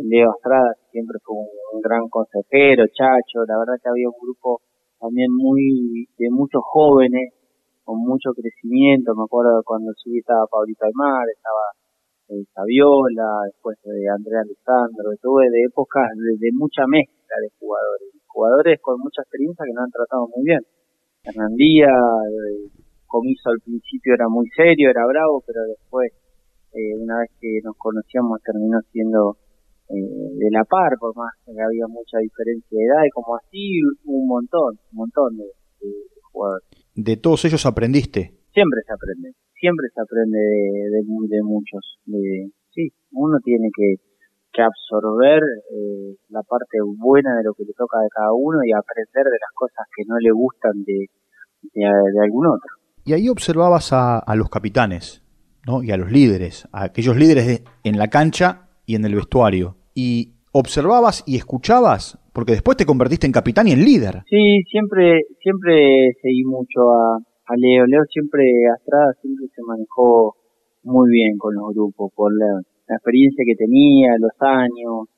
Leo 0.01 0.31
Estrada 0.36 0.74
siempre 0.91 1.19
fue 1.24 1.36
un, 1.38 1.48
un 1.75 1.81
gran 1.81 2.07
consejero 2.10 2.88
Chacho 2.88 3.46
la 3.48 3.60
verdad 3.60 3.79
que 3.84 3.89
había 3.89 4.07
un 4.07 4.19
grupo 4.19 4.62
también 5.00 5.27
muy 5.31 6.07
de 6.17 6.29
muchos 6.31 6.63
jóvenes 6.63 7.37
con 7.88 8.03
mucho 8.03 8.36
crecimiento. 8.36 9.15
Me 9.15 9.24
acuerdo 9.24 9.63
cuando 9.63 9.96
subí 9.96 10.20
estaba 10.20 10.44
Paulito 10.51 10.84
Aymar 10.84 11.24
estaba 11.32 11.65
eh, 12.27 12.44
Saviola 12.51 13.48
después 13.48 13.79
de 13.88 14.03
Andrea 14.12 14.44
Alessandro 14.44 15.15
estuve 15.15 15.48
de 15.48 15.63
épocas 15.63 16.12
de, 16.20 16.51
mucha 16.51 16.84
mezcla 16.84 17.36
de 17.39 17.48
jugadores. 17.56 18.12
Jugadores 18.27 18.75
con 18.84 19.00
mucha 19.00 19.24
experiencia 19.24 19.63
que 19.63 19.72
nos 19.72 19.88
han 19.88 19.96
tratado 19.96 20.27
muy 20.36 20.44
bien. 20.44 20.60
Hernandía 21.24 21.88
eh, 21.88 22.67
Comiso 23.08 23.56
al 23.56 23.63
principio 23.63 24.20
era 24.20 24.27
muy 24.27 24.51
serio 24.51 24.91
era 24.91 25.08
bravo 25.08 25.39
pero 25.48 25.63
después 25.63 26.12
eh, 26.75 26.91
una 27.00 27.24
vez 27.24 27.32
que 27.39 27.63
nos 27.63 27.77
conocíamos 27.79 28.44
terminó 28.44 28.84
siendo 28.91 29.39
eh, 29.88 29.96
de 29.96 30.51
la 30.51 30.65
par, 30.65 30.91
por 31.00 31.15
más 31.15 31.32
que 31.46 31.56
había 31.56 31.88
mucha 31.88 32.20
diferencia 32.20 32.75
de 32.77 32.84
edad, 32.84 33.08
y 33.08 33.10
como 33.12 33.38
así 33.38 33.79
un 34.03 34.27
montón, 34.27 34.75
un 34.91 34.98
montón 35.08 35.38
de 35.38 35.48
jugadores. 36.34 36.87
De 36.98 37.16
todos 37.16 37.46
ellos 37.46 37.63
aprendiste. 37.68 38.34
Siempre 38.51 38.82
se 38.86 38.92
aprende, 38.92 39.38
siempre 39.54 39.86
se 39.94 40.01
aprende 40.01 40.39
de, 40.39 40.89
de, 40.89 41.27
de 41.30 41.44
muchos, 41.44 42.00
de, 42.06 42.50
sí, 42.74 42.89
uno 43.12 43.38
tiene 43.44 43.70
que, 43.72 43.98
que 44.51 44.63
absorber 44.63 45.44
eh, 45.44 46.16
la 46.30 46.42
parte 46.42 46.80
buena 46.98 47.38
de 47.38 47.44
lo 47.44 47.54
que 47.54 47.66
le 47.66 47.74
toca 47.77 48.00
de 48.00 48.10
cada 48.10 48.34
uno 48.34 48.58
y 48.66 48.72
aprender 48.74 49.25
de 49.25 49.38
las 49.38 49.54
cosas 49.54 49.86
que 49.96 50.06
no 50.08 50.18
le 50.18 50.32
gustan 50.32 50.84
de, 50.84 51.06
de, 51.75 51.86
algún 52.24 52.48
otro. 52.48 52.70
Y 53.06 53.13
ahí 53.13 53.30
observabas 53.30 53.94
a, 53.94 54.18
a 54.18 54.36
los 54.36 54.50
capitanes, 54.50 55.24
¿no? 55.68 55.84
Y 55.84 55.92
a 55.92 55.98
los 55.98 56.12
líderes, 56.12 56.68
a 56.72 56.86
aquellos 56.86 57.16
líderes 57.16 57.63
en 57.84 58.00
la 58.00 58.08
cancha 58.08 58.70
y 58.88 58.96
en 58.96 59.06
el 59.06 59.13
vestuario. 59.13 59.77
Y 59.94 60.37
observabas 60.59 61.23
y 61.25 61.37
escuchabas, 61.37 62.17
porque 62.33 62.53
después 62.53 62.77
te 62.77 62.85
convertiste 62.85 63.27
en 63.27 63.33
capitán 63.33 63.67
y 63.67 63.71
en 63.71 63.85
líder. 63.85 64.23
Sí, 64.29 64.61
siempre, 64.69 65.21
siempre 65.41 66.11
seguí 66.21 66.43
mucho 66.43 66.89
a, 66.89 67.19
Leo. 67.55 67.85
Leo 67.85 68.03
siempre, 68.11 68.43
Astrada 68.73 69.13
siempre 69.21 69.47
se 69.55 69.61
manejó 69.63 70.35
muy 70.83 71.09
bien 71.11 71.37
con 71.37 71.55
los 71.55 71.73
grupos, 71.73 72.11
por 72.15 72.31
la, 72.33 72.61
experiencia 72.89 73.43
que 73.45 73.55
tenía, 73.55 74.15
los 74.17 74.31
años, 74.39 75.11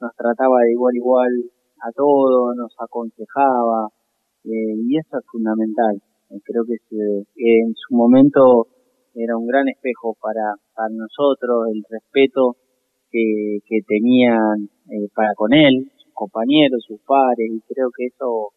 nos 0.00 0.12
trataba 0.16 0.60
de 0.64 0.72
igual 0.72 0.94
igual 0.96 1.32
a 1.80 1.90
todos, 1.92 2.54
nos 2.56 2.74
aconsejaba, 2.78 3.88
eh, 4.44 4.76
y 4.84 4.98
eso 4.98 5.18
es 5.18 5.24
fundamental. 5.32 5.96
Eh, 6.30 6.40
creo 6.44 6.64
que 6.64 6.76
en 7.36 7.72
su 7.74 7.96
momento 7.96 8.68
era 9.14 9.36
un 9.36 9.46
gran 9.46 9.66
espejo 9.68 10.14
para, 10.20 10.54
para 10.74 10.90
nosotros, 10.92 11.72
el 11.72 11.82
respeto 11.88 12.56
que, 13.16 13.58
que 13.64 13.80
tenían 13.86 14.68
eh, 14.90 15.08
para 15.14 15.34
con 15.34 15.54
él, 15.54 15.90
sus 15.96 16.12
compañeros, 16.12 16.84
sus 16.86 17.00
pares, 17.06 17.48
y 17.48 17.60
creo 17.72 17.88
que 17.96 18.06
eso 18.06 18.52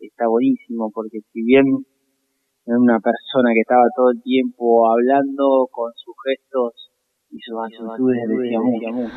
está 0.00 0.26
buenísimo, 0.28 0.90
porque 0.94 1.18
si 1.32 1.42
bien 1.42 1.64
era 2.64 2.78
una 2.78 2.98
persona 3.00 3.50
que 3.52 3.60
estaba 3.60 3.84
todo 3.94 4.10
el 4.10 4.22
tiempo 4.22 4.90
hablando 4.90 5.68
con 5.70 5.92
sus 5.96 6.14
gestos 6.24 6.90
y 7.30 7.38
sus 7.40 7.56
actitudes, 7.62 8.28
decía 8.28 8.92
mucho. 8.92 9.14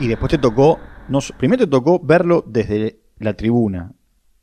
Y 0.00 0.08
después 0.08 0.30
te 0.30 0.38
tocó, 0.38 0.78
no, 1.08 1.18
primero 1.38 1.64
te 1.64 1.70
tocó 1.70 2.00
verlo 2.02 2.42
desde 2.46 2.96
la 3.18 3.34
tribuna, 3.34 3.94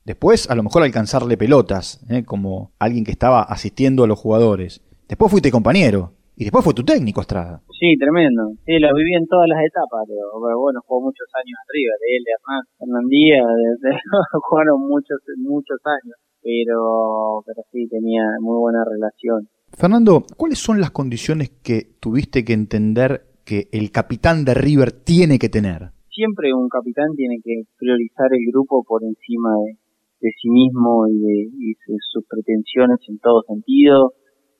Después, 0.05 0.49
a 0.49 0.55
lo 0.55 0.63
mejor 0.63 0.81
alcanzarle 0.81 1.37
pelotas, 1.37 2.03
¿eh? 2.09 2.23
como 2.25 2.71
alguien 2.79 3.03
que 3.03 3.11
estaba 3.11 3.43
asistiendo 3.43 4.03
a 4.03 4.07
los 4.07 4.17
jugadores. 4.17 4.81
Después 5.07 5.29
fuiste 5.29 5.51
compañero. 5.51 6.13
Y 6.39 6.45
después 6.47 6.63
fue 6.63 6.73
tu 6.73 6.87
técnico, 6.87 7.19
Estrada. 7.19 7.59
Sí, 7.67 7.99
tremendo. 7.99 8.55
Sí, 8.63 8.79
lo 8.79 8.95
viví 8.95 9.11
en 9.13 9.27
todas 9.27 9.43
las 9.51 9.59
etapas, 9.59 10.07
pero 10.07 10.39
bueno, 10.39 10.79
jugó 10.87 11.11
muchos 11.11 11.27
años 11.35 11.59
arriba, 11.67 11.91
de 11.99 12.07
él, 12.15 12.23
de 12.23 12.31
Hernán, 12.31 12.63
Hernán 12.79 13.07
Díaz, 13.11 13.43
jugaron 14.47 14.79
muchos, 14.87 15.19
muchos 15.35 15.79
años, 15.83 16.15
pero, 16.39 17.43
pero 17.45 17.59
sí, 17.73 17.89
tenía 17.89 18.23
muy 18.39 18.55
buena 18.55 18.85
relación. 18.87 19.49
Fernando, 19.75 20.23
¿cuáles 20.37 20.59
son 20.59 20.79
las 20.79 20.91
condiciones 20.91 21.49
que 21.61 21.99
tuviste 21.99 22.45
que 22.45 22.53
entender 22.53 23.43
que 23.43 23.67
el 23.73 23.91
capitán 23.91 24.45
de 24.45 24.53
River 24.53 24.93
tiene 24.93 25.39
que 25.39 25.49
tener? 25.49 25.91
Siempre 26.07 26.53
un 26.53 26.69
capitán 26.69 27.15
tiene 27.17 27.35
que 27.43 27.63
priorizar 27.77 28.31
el 28.31 28.47
grupo 28.49 28.85
por 28.87 29.03
encima 29.03 29.59
de, 29.65 29.75
de 30.21 30.31
sí 30.41 30.49
mismo 30.49 31.07
y 31.07 31.19
de, 31.19 31.97
sus 32.11 32.23
pretensiones 32.27 32.99
en 33.07 33.19
todo 33.19 33.43
sentido. 33.47 34.13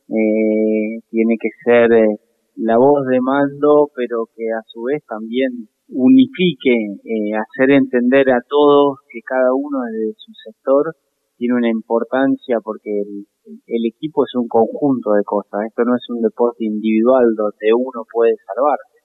Eh, 0.09 0.99
tiene 1.09 1.37
que 1.39 1.49
ser 1.63 1.91
eh, 1.93 2.17
la 2.55 2.77
voz 2.77 3.05
de 3.07 3.21
mando, 3.21 3.89
pero 3.95 4.25
que 4.35 4.49
a 4.49 4.61
su 4.65 4.83
vez 4.83 5.03
también 5.07 5.69
unifique, 5.87 6.73
eh, 7.05 7.33
hacer 7.37 7.71
entender 7.71 8.29
a 8.31 8.41
todos 8.47 8.99
que 9.09 9.21
cada 9.21 9.53
uno 9.53 9.79
de 9.91 10.13
su 10.17 10.33
sector 10.45 10.93
tiene 11.37 11.55
una 11.55 11.69
importancia 11.69 12.57
porque 12.63 12.89
el, 12.89 13.25
el, 13.45 13.85
equipo 13.85 14.25
es 14.25 14.35
un 14.35 14.47
conjunto 14.47 15.13
de 15.13 15.23
cosas. 15.23 15.61
Esto 15.67 15.83
no 15.85 15.95
es 15.95 16.03
un 16.09 16.21
deporte 16.21 16.65
individual 16.65 17.33
donde 17.35 17.73
uno 17.73 18.03
puede 18.11 18.33
salvarse. 18.45 18.99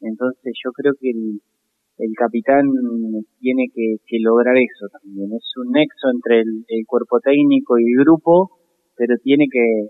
Entonces 0.00 0.54
yo 0.64 0.72
creo 0.72 0.94
que 0.98 1.10
el, 1.10 1.40
el 1.98 2.12
capitán 2.14 2.64
tiene 3.40 3.68
que, 3.72 3.96
lograr 4.20 4.56
eso 4.56 4.88
también. 4.92 5.32
Es 5.32 5.52
un 5.56 5.72
nexo 5.72 6.08
entre 6.12 6.40
el, 6.40 6.84
cuerpo 6.86 7.20
técnico 7.20 7.78
y 7.78 7.84
el 7.84 8.04
grupo, 8.04 8.50
pero 8.96 9.16
tiene 9.22 9.46
que, 9.50 9.88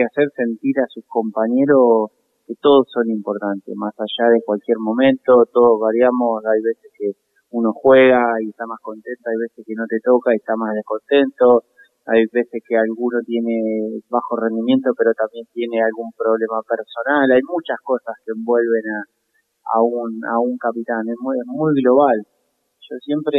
hacer 0.00 0.32
sentir 0.32 0.80
a 0.80 0.88
sus 0.88 1.04
compañeros 1.04 2.08
que 2.48 2.56
todos 2.56 2.88
son 2.88 3.12
importantes, 3.12 3.76
más 3.76 3.92
allá 4.00 4.32
de 4.32 4.40
cualquier 4.40 4.78
momento, 4.80 5.44
todos 5.52 5.76
variamos, 5.78 6.40
hay 6.48 6.60
veces 6.64 6.88
que 6.96 7.12
uno 7.52 7.72
juega 7.76 8.40
y 8.40 8.48
está 8.48 8.64
más 8.64 8.80
contento, 8.80 9.28
hay 9.28 9.36
veces 9.36 9.60
que 9.60 9.76
no 9.76 9.84
te 9.84 10.00
toca 10.00 10.32
y 10.32 10.40
está 10.40 10.56
más 10.56 10.72
descontento, 10.72 11.68
hay 12.06 12.24
veces 12.32 12.64
que 12.64 12.76
alguno 12.76 13.20
tiene 13.22 14.00
bajo 14.08 14.34
rendimiento 14.40 14.90
pero 14.96 15.12
también 15.12 15.44
tiene 15.52 15.84
algún 15.84 16.10
problema 16.16 16.64
personal, 16.64 17.30
hay 17.30 17.44
muchas 17.44 17.76
cosas 17.84 18.16
que 18.24 18.32
envuelven 18.32 18.86
a, 18.88 19.00
a 19.76 19.82
un, 19.82 20.24
a 20.24 20.38
un 20.40 20.56
capitán, 20.58 21.06
es 21.08 21.16
muy, 21.20 21.36
muy 21.46 21.72
global. 21.82 22.18
Yo 22.90 22.96
siempre 23.00 23.38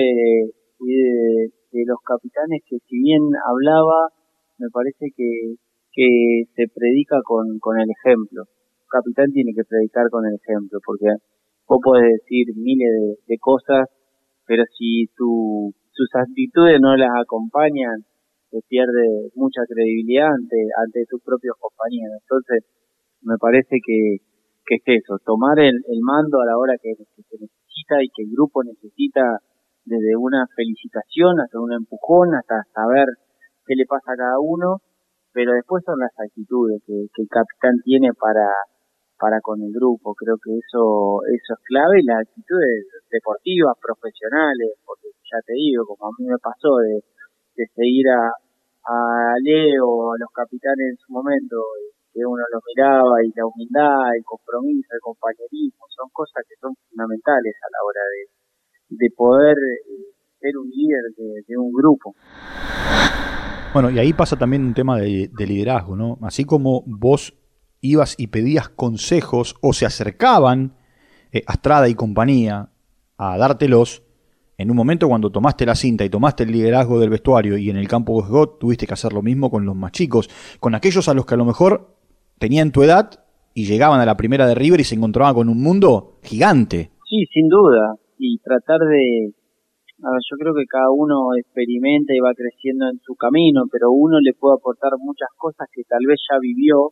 fui 0.77 0.93
de, 0.93 1.83
los 1.85 1.99
capitanes 2.05 2.61
que 2.65 2.77
si 2.87 2.97
bien 3.01 3.21
hablaba, 3.45 4.09
me 4.57 4.69
parece 4.71 5.11
que, 5.15 5.55
que 5.93 6.49
se 6.55 6.65
predica 6.73 7.21
con, 7.23 7.59
con 7.59 7.79
el 7.79 7.87
ejemplo. 7.89 8.43
Capitán 8.89 9.31
tiene 9.31 9.53
que 9.55 9.63
predicar 9.63 10.09
con 10.09 10.25
el 10.25 10.35
ejemplo, 10.35 10.79
porque 10.85 11.09
vos 11.67 11.79
podés 11.81 12.19
decir 12.19 12.53
miles 12.57 13.17
de, 13.25 13.37
cosas, 13.39 13.89
pero 14.45 14.63
si 14.77 15.07
tu, 15.15 15.73
sus 15.93 16.09
actitudes 16.13 16.81
no 16.81 16.95
las 16.97 17.09
acompañan, 17.21 18.05
se 18.49 18.59
pierde 18.67 19.33
mucha 19.33 19.61
credibilidad 19.65 20.29
ante, 20.29 20.57
ante 20.77 21.05
tus 21.09 21.21
propios 21.23 21.57
compañeros. 21.57 22.21
Entonces, 22.21 22.69
me 23.21 23.37
parece 23.41 23.77
que, 23.81 24.17
que 24.65 24.75
es 24.75 25.01
eso, 25.01 25.17
tomar 25.25 25.59
el, 25.59 25.73
mando 26.01 26.41
a 26.41 26.45
la 26.45 26.57
hora 26.57 26.75
que, 26.81 26.93
se 26.93 27.35
necesita 27.39 28.03
y 28.03 28.09
que 28.13 28.23
el 28.23 28.31
grupo 28.31 28.63
necesita 28.63 29.21
desde 29.85 30.15
una 30.15 30.45
felicitación 30.55 31.39
hasta 31.41 31.59
un 31.59 31.73
empujón, 31.73 32.35
hasta 32.35 32.63
saber 32.73 33.07
qué 33.65 33.75
le 33.75 33.85
pasa 33.85 34.13
a 34.13 34.17
cada 34.17 34.39
uno, 34.39 34.79
pero 35.33 35.53
después 35.53 35.83
son 35.85 35.99
las 35.99 36.13
actitudes 36.17 36.81
que, 36.85 36.93
el 36.93 37.29
capitán 37.29 37.81
tiene 37.83 38.13
para, 38.13 38.47
para 39.19 39.41
con 39.41 39.61
el 39.61 39.73
grupo. 39.73 40.13
Creo 40.13 40.37
que 40.37 40.53
eso, 40.53 41.25
eso 41.27 41.53
es 41.57 41.61
clave 41.65 42.05
las 42.05 42.21
actitudes 42.21 42.85
deportivas, 43.11 43.75
profesionales, 43.81 44.77
porque 44.85 45.09
ya 45.25 45.41
te 45.45 45.53
digo, 45.53 45.85
como 45.85 46.07
a 46.07 46.15
mí 46.17 46.25
me 46.29 46.37
pasó 46.37 46.77
de, 46.77 47.01
de 47.57 47.65
seguir 47.75 48.09
a, 48.09 48.29
a 48.85 49.35
Leo, 49.41 50.13
a 50.13 50.17
los 50.19 50.29
capitanes 50.31 50.91
en 50.91 50.97
su 50.97 51.11
momento, 51.11 51.57
que 52.13 52.21
uno 52.25 52.43
lo 52.51 52.59
miraba 52.61 53.23
y 53.25 53.33
la 53.35 53.47
humildad, 53.49 54.13
el 54.15 54.23
compromiso, 54.23 54.93
el 54.93 55.01
compañerismo, 55.01 55.89
son 55.89 56.09
cosas 56.13 56.45
que 56.47 56.55
son 56.61 56.75
fundamentales 56.89 57.55
a 57.57 57.67
la 57.73 57.79
hora 57.81 58.05
de, 58.05 58.21
de 59.01 59.09
poder 59.17 59.57
eh, 59.57 60.13
ser 60.39 60.57
un 60.57 60.69
líder 60.69 61.03
de, 61.47 61.57
un 61.57 61.71
grupo. 61.71 62.13
Bueno, 63.73 63.89
y 63.89 63.97
ahí 63.97 64.13
pasa 64.13 64.37
también 64.37 64.63
un 64.63 64.75
tema 64.75 64.99
de, 64.99 65.31
liderazgo, 65.35 65.95
¿no? 65.95 66.19
Así 66.21 66.45
como 66.45 66.83
vos 66.85 67.33
ibas 67.81 68.13
y 68.19 68.27
pedías 68.27 68.69
consejos 68.69 69.55
o 69.61 69.73
se 69.73 69.87
acercaban 69.87 70.75
eh, 71.31 71.41
Astrada 71.47 71.89
y 71.89 71.95
compañía 71.95 72.69
a 73.17 73.37
dártelos, 73.37 74.03
en 74.59 74.69
un 74.69 74.77
momento 74.77 75.07
cuando 75.07 75.31
tomaste 75.31 75.65
la 75.65 75.73
cinta 75.73 76.05
y 76.05 76.09
tomaste 76.09 76.43
el 76.43 76.51
liderazgo 76.51 76.99
del 76.99 77.09
vestuario 77.09 77.57
y 77.57 77.71
en 77.71 77.77
el 77.77 77.87
campo 77.87 78.21
de 78.21 78.29
God 78.29 78.49
tuviste 78.59 78.85
que 78.85 78.93
hacer 78.93 79.11
lo 79.11 79.23
mismo 79.23 79.49
con 79.49 79.65
los 79.65 79.75
más 79.75 79.91
chicos, 79.91 80.29
con 80.59 80.75
aquellos 80.75 81.09
a 81.09 81.15
los 81.15 81.25
que 81.25 81.33
a 81.33 81.37
lo 81.37 81.45
mejor 81.45 81.97
tenían 82.37 82.71
tu 82.71 82.83
edad 82.83 83.09
y 83.55 83.65
llegaban 83.65 83.99
a 83.99 84.05
la 84.05 84.15
primera 84.15 84.45
de 84.45 84.53
River 84.53 84.81
y 84.81 84.83
se 84.83 84.93
encontraban 84.93 85.33
con 85.33 85.49
un 85.49 85.59
mundo 85.59 86.19
gigante. 86.21 86.91
Sí, 87.09 87.25
sin 87.33 87.49
duda. 87.49 87.95
Y 88.19 88.37
tratar 88.37 88.79
de... 88.79 89.33
A 90.03 90.11
ver, 90.11 90.19
yo 90.19 90.35
creo 90.35 90.51
que 90.51 90.67
cada 90.67 90.91
uno 90.91 91.31
experimenta 91.39 92.11
y 92.11 92.19
va 92.19 92.35
creciendo 92.35 92.91
en 92.91 92.99
su 92.99 93.15
camino, 93.15 93.63
pero 93.71 93.87
uno 93.91 94.19
le 94.19 94.35
puede 94.35 94.59
aportar 94.59 94.91
muchas 94.99 95.31
cosas 95.39 95.71
que 95.71 95.87
tal 95.87 96.03
vez 96.03 96.19
ya 96.27 96.35
vivió 96.43 96.91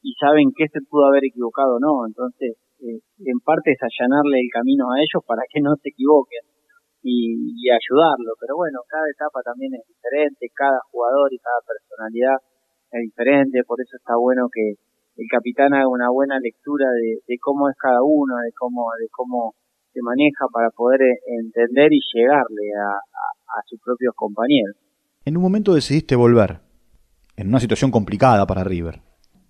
y 0.00 0.16
saben 0.16 0.48
que 0.56 0.64
se 0.72 0.80
pudo 0.88 1.04
haber 1.12 1.28
equivocado 1.28 1.76
o 1.76 1.80
no. 1.84 2.08
Entonces, 2.08 2.56
eh, 2.80 3.04
en 3.28 3.38
parte 3.44 3.76
es 3.76 3.80
allanarle 3.84 4.40
el 4.40 4.48
camino 4.48 4.88
a 4.88 5.04
ellos 5.04 5.20
para 5.28 5.44
que 5.52 5.60
no 5.60 5.76
se 5.84 5.92
equivoquen 5.92 6.48
y, 7.04 7.60
y 7.60 7.68
ayudarlo. 7.68 8.32
Pero 8.40 8.56
bueno, 8.56 8.88
cada 8.88 9.04
etapa 9.12 9.44
también 9.44 9.76
es 9.76 9.84
diferente, 9.84 10.48
cada 10.56 10.80
jugador 10.88 11.28
y 11.28 11.38
cada 11.44 11.60
personalidad 11.60 12.40
es 12.92 13.02
diferente, 13.04 13.62
por 13.68 13.80
eso 13.80 14.00
está 14.00 14.16
bueno 14.16 14.48
que 14.48 14.80
el 15.20 15.28
capitán 15.28 15.74
haga 15.74 15.88
una 15.88 16.08
buena 16.10 16.40
lectura 16.40 16.88
de, 16.96 17.36
cómo 17.40 17.68
es 17.68 17.76
cada 17.76 18.00
uno, 18.02 18.34
de 18.40 18.52
cómo, 18.56 18.88
de 18.98 19.08
cómo 19.12 19.52
se 19.92 20.00
maneja 20.02 20.46
para 20.52 20.70
poder 20.70 21.02
eh, 21.02 21.18
entender 21.40 21.92
y 21.92 22.00
llegarle 22.14 22.70
a, 22.78 22.90
a, 22.90 23.62
sus 23.66 23.80
propios 23.80 24.14
compañeros. 24.14 24.76
En 25.24 25.36
un 25.36 25.42
momento 25.42 25.74
decidiste 25.74 26.16
volver, 26.16 26.60
en 27.36 27.48
una 27.48 27.60
situación 27.60 27.90
complicada 27.90 28.46
para 28.46 28.64
River. 28.64 29.00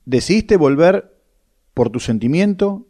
¿Decidiste 0.05 0.57
volver 0.57 1.13
por 1.75 1.91
tu 1.91 2.01
sentimiento? 2.01 2.87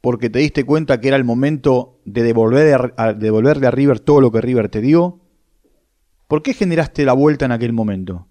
¿Porque 0.00 0.30
te 0.30 0.38
diste 0.38 0.64
cuenta 0.64 1.00
que 1.00 1.08
era 1.08 1.16
el 1.16 1.24
momento 1.24 2.00
de 2.04 2.22
devolver 2.22 2.94
a, 2.96 3.12
devolverle 3.12 3.66
a 3.66 3.70
River 3.70 4.00
todo 4.00 4.20
lo 4.20 4.30
que 4.30 4.40
River 4.40 4.68
te 4.68 4.80
dio? 4.80 5.20
¿Por 6.26 6.42
qué 6.42 6.54
generaste 6.54 7.04
la 7.04 7.12
vuelta 7.12 7.44
en 7.44 7.52
aquel 7.52 7.72
momento? 7.72 8.26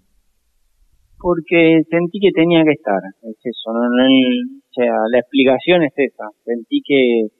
Porque 1.18 1.82
sentí 1.90 2.18
que 2.18 2.32
tenía 2.32 2.64
que 2.64 2.72
estar, 2.72 3.00
es 3.22 3.36
eso, 3.44 3.72
¿no? 3.74 3.80
o 3.80 4.72
sea, 4.72 4.94
la 5.10 5.18
explicación 5.18 5.82
es 5.82 5.92
esa, 5.96 6.24
sentí 6.44 6.80
que, 6.80 7.28
que 7.28 7.39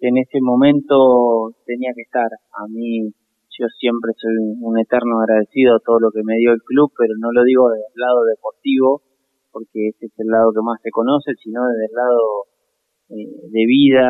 en 0.00 0.16
ese 0.18 0.40
momento 0.40 1.52
tenía 1.66 1.92
que 1.94 2.02
estar. 2.02 2.28
A 2.56 2.66
mí, 2.68 3.12
yo 3.58 3.66
siempre 3.78 4.12
soy 4.16 4.32
un 4.60 4.78
eterno 4.78 5.20
agradecido 5.20 5.76
a 5.76 5.84
todo 5.84 6.00
lo 6.00 6.10
que 6.10 6.24
me 6.24 6.36
dio 6.36 6.52
el 6.52 6.62
club, 6.62 6.90
pero 6.96 7.14
no 7.18 7.32
lo 7.32 7.44
digo 7.44 7.68
desde 7.68 7.84
el 7.94 8.00
lado 8.00 8.24
deportivo, 8.24 9.02
porque 9.52 9.88
ese 9.92 10.06
es 10.06 10.14
el 10.18 10.28
lado 10.28 10.52
que 10.52 10.64
más 10.64 10.80
se 10.82 10.90
conoce, 10.90 11.32
sino 11.42 11.60
desde 11.68 11.86
el 11.86 11.94
lado 11.94 12.20
eh, 13.10 13.28
de 13.52 13.64
vida, 13.66 14.08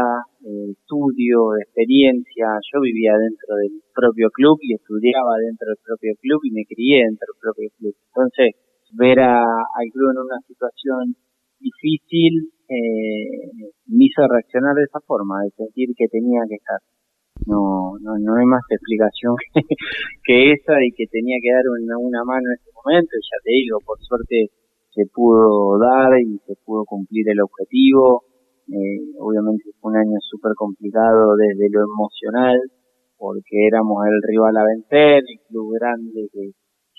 estudio, 0.70 1.56
experiencia. 1.58 2.46
Yo 2.70 2.80
vivía 2.80 3.18
dentro 3.18 3.56
del 3.56 3.82
propio 3.94 4.30
club 4.30 4.58
y 4.62 4.74
estudiaba 4.74 5.40
dentro 5.42 5.68
del 5.74 5.82
propio 5.82 6.14
club 6.20 6.40
y 6.44 6.50
me 6.52 6.64
crié 6.68 7.02
dentro 7.08 7.26
del 7.34 7.40
propio 7.40 7.68
club. 7.78 7.94
Entonces, 8.14 8.54
ver 8.94 9.20
a, 9.20 9.42
al 9.42 9.88
club 9.90 10.10
en 10.14 10.18
una 10.22 10.40
situación 10.46 11.16
difícil 11.58 12.52
eh, 12.70 13.50
me 13.90 14.06
hizo 14.06 14.22
reaccionar 14.30 14.74
de 14.78 14.86
esa 14.86 15.00
forma, 15.02 15.42
de 15.42 15.50
sentir 15.58 15.90
que 15.98 16.06
tenía 16.06 16.46
que 16.48 16.54
estar. 16.54 16.78
No, 17.46 17.98
no, 17.98 18.14
no 18.20 18.36
hay 18.36 18.46
más 18.46 18.62
explicación 18.70 19.34
que, 20.24 20.52
esa 20.52 20.78
y 20.78 20.92
que 20.94 21.10
tenía 21.10 21.36
que 21.42 21.50
dar 21.50 21.66
una, 21.66 22.22
mano 22.22 22.46
en 22.46 22.54
ese 22.54 22.70
momento. 22.70 23.10
Ya 23.18 23.38
te 23.42 23.50
digo, 23.50 23.78
por 23.84 23.98
suerte 23.98 24.54
se 24.94 25.02
pudo 25.10 25.78
dar 25.78 26.14
y 26.20 26.38
se 26.46 26.54
pudo 26.64 26.84
cumplir 26.84 27.26
el 27.30 27.40
objetivo. 27.42 28.22
Eh, 28.70 29.18
obviamente 29.18 29.74
fue 29.80 29.90
un 29.90 29.98
año 29.98 30.18
súper 30.22 30.54
complicado 30.54 31.34
desde 31.34 31.66
lo 31.74 31.82
emocional, 31.82 32.54
porque 33.18 33.66
éramos 33.66 33.98
el 34.06 34.22
rival 34.22 34.56
a 34.56 34.64
vencer, 34.64 35.24
el 35.26 35.40
club 35.48 35.74
grande 35.74 36.28
que 36.30 36.54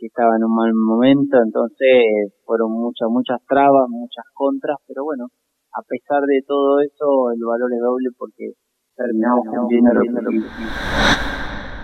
estaba 0.05 0.35
en 0.35 0.43
un 0.43 0.55
mal 0.55 0.73
momento, 0.73 1.37
entonces 1.37 2.33
fueron 2.43 2.73
muchas, 2.73 3.07
muchas 3.07 3.37
trabas, 3.47 3.87
muchas 3.87 4.25
contras, 4.33 4.77
pero 4.87 5.05
bueno, 5.05 5.27
a 5.73 5.81
pesar 5.83 6.21
de 6.21 6.41
todo 6.47 6.79
eso, 6.81 7.31
el 7.33 7.43
valor 7.45 7.71
es 7.73 7.79
doble 7.79 8.09
porque 8.17 8.53
terminamos 8.95 9.45
cumpliendo 9.47 9.91
el 9.91 9.97
objetivo. 9.97 10.45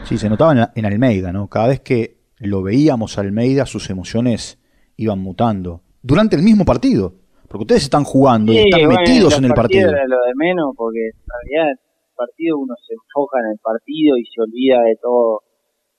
Sí, 0.03 0.17
se 0.17 0.29
notaba 0.29 0.51
en, 0.53 0.65
en 0.75 0.85
Almeida, 0.85 1.31
¿no? 1.31 1.47
Cada 1.47 1.67
vez 1.67 1.81
que 1.81 2.17
lo 2.39 2.63
veíamos 2.63 3.17
a 3.17 3.21
Almeida, 3.21 3.65
sus 3.65 3.89
emociones 3.89 4.59
iban 4.95 5.19
mutando 5.19 5.81
durante 6.01 6.35
el 6.35 6.43
mismo 6.43 6.65
partido. 6.65 7.13
Porque 7.47 7.63
ustedes 7.63 7.83
están 7.83 8.03
jugando 8.03 8.51
y 8.51 8.57
están 8.57 8.87
metidos 8.87 9.37
en 9.37 9.45
el 9.45 9.53
partido. 9.53 9.89
Era 9.89 10.05
lo 10.05 10.19
de 10.19 10.35
menos, 10.35 10.75
porque 10.75 11.15
en 11.15 11.31
realidad 11.31 11.71
el 11.71 12.15
partido 12.15 12.57
uno 12.59 12.75
se 12.85 12.93
enfoca 12.93 13.39
en 13.39 13.51
el 13.51 13.59
partido 13.63 14.17
y 14.17 14.25
se 14.25 14.41
olvida 14.41 14.83
de 14.83 14.97
todo, 15.01 15.43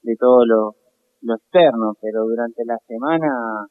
de 0.03 0.15
todo 0.17 0.45
lo, 0.45 0.77
lo 1.23 1.35
externo, 1.35 1.97
pero 2.03 2.25
durante 2.25 2.65
la 2.67 2.77
semana 2.87 3.67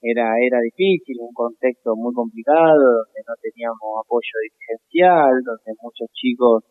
era, 0.00 0.38
era 0.38 0.60
difícil, 0.60 1.16
un 1.20 1.34
contexto 1.34 1.96
muy 1.96 2.14
complicado, 2.14 2.78
donde 2.78 3.20
no 3.26 3.34
teníamos 3.42 3.98
apoyo 3.98 4.34
dirigencial, 4.46 5.42
donde 5.42 5.70
muchos 5.82 6.08
chicos 6.14 6.64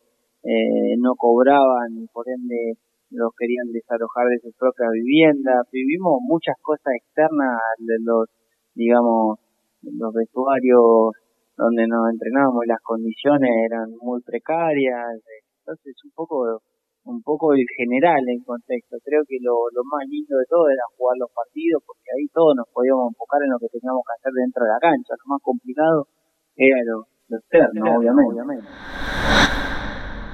eh, 0.43 0.95
no 0.99 1.15
cobraban 1.15 1.91
y 1.97 2.07
por 2.07 2.25
ende 2.29 2.79
los 3.11 3.31
querían 3.37 3.71
desalojar 3.71 4.27
de 4.27 4.39
sus 4.39 4.55
propias 4.55 4.91
viviendas. 4.91 5.67
Vivimos 5.71 6.19
muchas 6.21 6.55
cosas 6.61 6.93
externas 6.95 7.59
de 7.79 7.97
los, 8.03 8.27
digamos, 8.75 9.39
los 9.83 10.13
vestuarios 10.13 11.15
donde 11.57 11.87
nos 11.87 12.11
entrenábamos 12.11 12.63
las 12.67 12.81
condiciones 12.81 13.49
eran 13.65 13.91
muy 13.99 14.21
precarias. 14.21 15.19
Entonces, 15.59 15.95
un 16.05 16.11
poco 16.11 16.61
un 17.07 17.23
poco 17.23 17.53
el 17.53 17.65
general 17.75 18.21
en 18.27 18.43
contexto. 18.43 18.97
Creo 19.03 19.23
que 19.27 19.37
lo, 19.41 19.71
lo 19.73 19.83
más 19.83 20.03
lindo 20.07 20.37
de 20.37 20.45
todo 20.49 20.69
era 20.69 20.83
jugar 20.97 21.15
los 21.17 21.31
partidos, 21.31 21.81
porque 21.85 22.07
ahí 22.15 22.27
todos 22.33 22.55
nos 22.55 22.67
podíamos 22.73 23.09
enfocar 23.09 23.41
en 23.43 23.51
lo 23.51 23.59
que 23.59 23.71
teníamos 23.71 24.03
que 24.03 24.15
hacer 24.19 24.33
dentro 24.35 24.63
de 24.63 24.71
la 24.71 24.79
cancha. 24.79 25.13
Lo 25.15 25.27
más 25.33 25.41
complicado 25.41 26.07
era 26.55 26.77
lo, 26.85 27.07
lo 27.29 27.37
externo, 27.37 27.97
obviamente. 27.97 28.31
obviamente. 28.31 28.67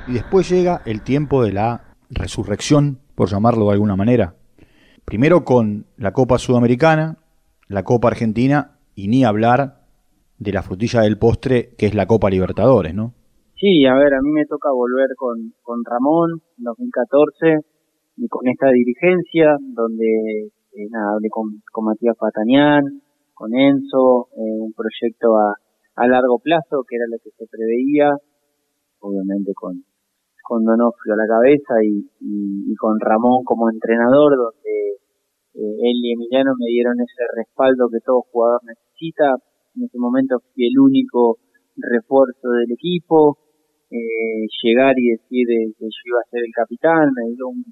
Y 0.07 0.13
después 0.13 0.49
llega 0.49 0.81
el 0.85 1.01
tiempo 1.01 1.43
de 1.43 1.53
la 1.53 1.95
resurrección, 2.09 2.99
por 3.15 3.29
llamarlo 3.29 3.65
de 3.67 3.73
alguna 3.73 3.95
manera. 3.95 4.35
Primero 5.05 5.45
con 5.45 5.85
la 5.97 6.11
Copa 6.13 6.37
Sudamericana, 6.37 7.17
la 7.67 7.83
Copa 7.83 8.09
Argentina 8.09 8.79
y 8.95 9.07
ni 9.07 9.23
hablar 9.23 9.83
de 10.37 10.51
la 10.51 10.63
frutilla 10.63 11.01
del 11.01 11.17
postre 11.17 11.75
que 11.77 11.85
es 11.85 11.93
la 11.93 12.05
Copa 12.05 12.29
Libertadores, 12.29 12.93
¿no? 12.93 13.13
Sí, 13.63 13.85
a 13.87 13.95
ver, 13.95 14.13
a 14.13 14.19
mí 14.19 14.27
me 14.35 14.43
toca 14.43 14.75
volver 14.75 15.07
con, 15.15 15.39
con 15.63 15.79
Ramón 15.87 16.43
en 16.59 16.63
2014 16.67 17.63
y 18.17 18.27
con 18.27 18.43
esta 18.51 18.67
dirigencia 18.67 19.55
donde 19.71 20.51
eh, 20.51 20.87
nada, 20.91 21.15
hablé 21.15 21.29
con, 21.31 21.47
con 21.71 21.85
Matías 21.85 22.17
Patanián, 22.19 22.83
con 23.33 23.55
Enzo, 23.55 24.27
eh, 24.35 24.59
un 24.59 24.73
proyecto 24.75 25.39
a, 25.39 25.55
a 25.95 26.07
largo 26.11 26.43
plazo 26.43 26.83
que 26.83 26.97
era 26.99 27.07
lo 27.07 27.15
que 27.23 27.31
se 27.31 27.47
preveía, 27.47 28.11
obviamente 28.99 29.53
con, 29.55 29.79
con 30.43 30.65
Donofrio 30.67 31.15
a 31.15 31.23
la 31.23 31.27
cabeza 31.31 31.79
y, 31.87 32.03
y, 32.19 32.75
con 32.75 32.99
Ramón 32.99 33.47
como 33.47 33.71
entrenador, 33.71 34.35
donde 34.35 34.75
eh, 35.55 35.75
él 35.87 35.97
y 36.03 36.11
Emiliano 36.11 36.51
me 36.59 36.67
dieron 36.67 36.99
ese 36.99 37.23
respaldo 37.31 37.87
que 37.87 38.03
todo 38.03 38.27
jugador 38.27 38.59
necesita. 38.67 39.39
En 39.79 39.87
ese 39.87 39.97
momento 39.97 40.43
fui 40.51 40.67
el 40.67 40.77
único 40.83 41.39
refuerzo 41.79 42.51
del 42.59 42.75
equipo, 42.75 43.39
eh, 43.93 44.47
llegar 44.63 44.93
y 44.97 45.11
decir 45.11 45.47
eh, 45.49 45.73
que 45.77 45.85
yo 45.85 46.01
iba 46.05 46.19
a 46.19 46.29
ser 46.29 46.41
el 46.45 46.53
capitán, 46.55 47.11
me 47.15 47.35
dio 47.35 47.47
un... 47.47 47.63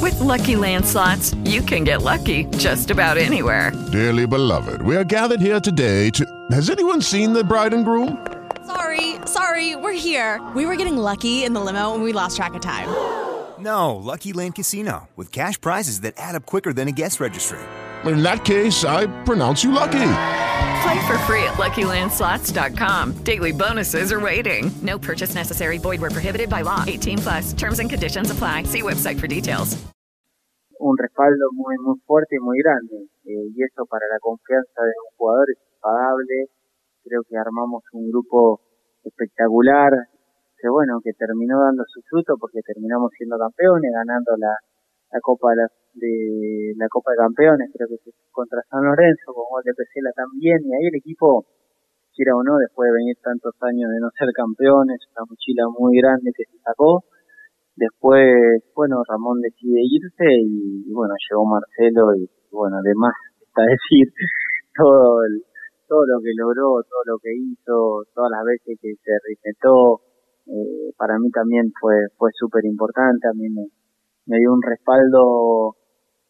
With 0.00 0.18
lucky 0.20 0.54
landslots, 0.54 1.34
you 1.48 1.62
can 1.62 1.84
get 1.84 2.02
lucky 2.02 2.44
just 2.58 2.90
about 2.90 3.18
anywhere. 3.18 3.72
Dearly 3.92 4.26
beloved, 4.26 4.82
we 4.82 4.96
are 4.96 5.04
gathered 5.04 5.40
here 5.40 5.60
today 5.60 6.10
to... 6.10 6.24
Has 6.50 6.70
anyone 6.70 7.00
seen 7.00 7.32
the 7.32 7.44
bride 7.44 7.72
and 7.72 7.84
groom? 7.84 8.18
Sorry, 8.66 9.16
sorry, 9.26 9.76
we're 9.76 9.92
here. 9.92 10.40
We 10.54 10.66
were 10.66 10.76
getting 10.76 10.96
lucky 10.96 11.44
in 11.44 11.52
the 11.52 11.60
limo 11.60 11.94
and 11.94 12.02
we 12.02 12.12
lost 12.12 12.36
track 12.36 12.54
of 12.54 12.60
time. 12.60 12.88
No, 13.58 13.96
Lucky 13.96 14.32
Land 14.32 14.56
Casino, 14.56 15.08
with 15.16 15.30
cash 15.30 15.60
prizes 15.60 16.00
that 16.00 16.14
add 16.16 16.34
up 16.34 16.46
quicker 16.46 16.72
than 16.72 16.88
a 16.88 16.92
guest 16.92 17.20
registry. 17.20 17.60
In 18.04 18.22
that 18.24 18.44
case, 18.44 18.84
I 18.84 19.06
pronounce 19.24 19.62
you 19.62 19.70
lucky. 19.72 20.00
Play 20.82 20.98
for 21.06 21.18
free 21.30 21.46
at 21.46 21.54
LuckyLandSlots.com. 21.62 23.22
Daily 23.22 23.52
bonuses 23.52 24.10
are 24.10 24.18
waiting. 24.18 24.66
No 24.82 24.98
purchase 24.98 25.32
necessary. 25.32 25.78
Void 25.78 26.00
where 26.02 26.10
prohibited 26.10 26.50
by 26.50 26.62
law. 26.62 26.82
18 26.86 27.18
plus. 27.18 27.52
Terms 27.54 27.78
and 27.78 27.88
conditions 27.88 28.30
apply. 28.34 28.64
See 28.64 28.82
website 28.82 29.20
for 29.20 29.28
details. 29.28 29.78
Un 30.82 30.98
respaldo 30.98 31.46
muy 31.54 31.78
muy 31.86 32.02
fuerte 32.04 32.34
y 32.34 32.40
muy 32.42 32.58
grande. 32.58 33.06
Eh, 33.22 33.54
y 33.54 33.62
eso 33.62 33.86
para 33.86 34.02
la 34.10 34.18
confianza 34.18 34.82
de 34.82 34.90
un 34.90 35.10
jugador 35.16 35.46
es 35.54 35.58
impagable. 35.70 36.50
Creo 37.04 37.22
que 37.30 37.36
armamos 37.38 37.84
un 37.92 38.10
grupo 38.10 38.60
espectacular. 39.04 39.92
Que 40.58 40.68
bueno, 40.68 40.98
que 41.04 41.12
terminó 41.12 41.62
dando 41.62 41.84
su 41.86 42.02
fruto 42.10 42.34
porque 42.40 42.58
terminamos 42.66 43.12
siendo 43.16 43.38
campeones, 43.38 43.92
ganando 43.94 44.34
la, 44.36 44.54
Copa 45.22 45.54
de 45.54 45.68
de 45.94 46.72
la 46.76 46.88
Copa 46.88 47.12
de 47.12 47.22
Campeones, 47.24 47.70
creo 47.72 47.88
que 47.88 47.96
es 47.96 48.14
contra 48.30 48.62
San 48.68 48.84
Lorenzo, 48.84 49.32
con 49.34 49.44
gol 49.50 49.62
de 49.64 49.74
Pesela 49.74 50.10
también, 50.14 50.58
y 50.64 50.74
ahí 50.74 50.86
el 50.88 50.96
equipo, 50.96 51.46
quiera 52.14 52.36
o 52.36 52.42
no, 52.42 52.58
después 52.58 52.88
de 52.88 52.98
venir 52.98 53.16
tantos 53.22 53.54
años 53.60 53.90
de 53.90 54.00
no 54.00 54.08
ser 54.16 54.28
campeones, 54.34 55.00
una 55.16 55.24
mochila 55.28 55.64
muy 55.78 55.96
grande 55.98 56.32
que 56.36 56.44
se 56.44 56.58
sacó, 56.64 57.04
después, 57.76 58.62
bueno, 58.74 59.02
Ramón 59.08 59.40
decide 59.40 59.80
irse 59.82 60.28
y, 60.28 60.92
bueno, 60.92 61.14
llegó 61.16 61.44
Marcelo 61.44 62.14
y, 62.16 62.28
bueno, 62.50 62.78
además 62.78 63.12
está 63.40 63.62
decir 63.62 64.12
todo 64.76 65.20
todo 65.88 66.06
lo 66.06 66.20
que 66.24 66.32
logró, 66.34 66.80
todo 66.88 67.04
lo 67.04 67.18
que 67.18 67.28
hizo, 67.36 68.04
todas 68.14 68.30
las 68.30 68.44
veces 68.44 68.80
que 68.80 68.94
se 68.96 69.12
reinventó, 69.28 70.00
eh, 70.46 70.88
para 70.96 71.18
mí 71.18 71.30
también 71.30 71.70
fue 71.78 72.08
fue 72.16 72.30
súper 72.32 72.64
importante, 72.64 73.28
a 73.28 73.34
mí 73.34 73.48
me, 73.50 74.38
dio 74.38 74.54
un 74.54 74.62
respaldo 74.62 75.76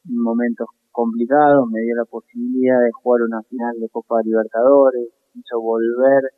momentos 0.04 0.68
complicados, 0.90 1.68
me 1.70 1.80
dio 1.80 1.96
la 1.96 2.04
posibilidad 2.04 2.80
de 2.80 2.92
jugar 2.92 3.22
una 3.22 3.42
final 3.42 3.74
de 3.80 3.88
Copa 3.88 4.20
Libertadores, 4.24 5.08
hizo 5.34 5.60
volver 5.60 6.30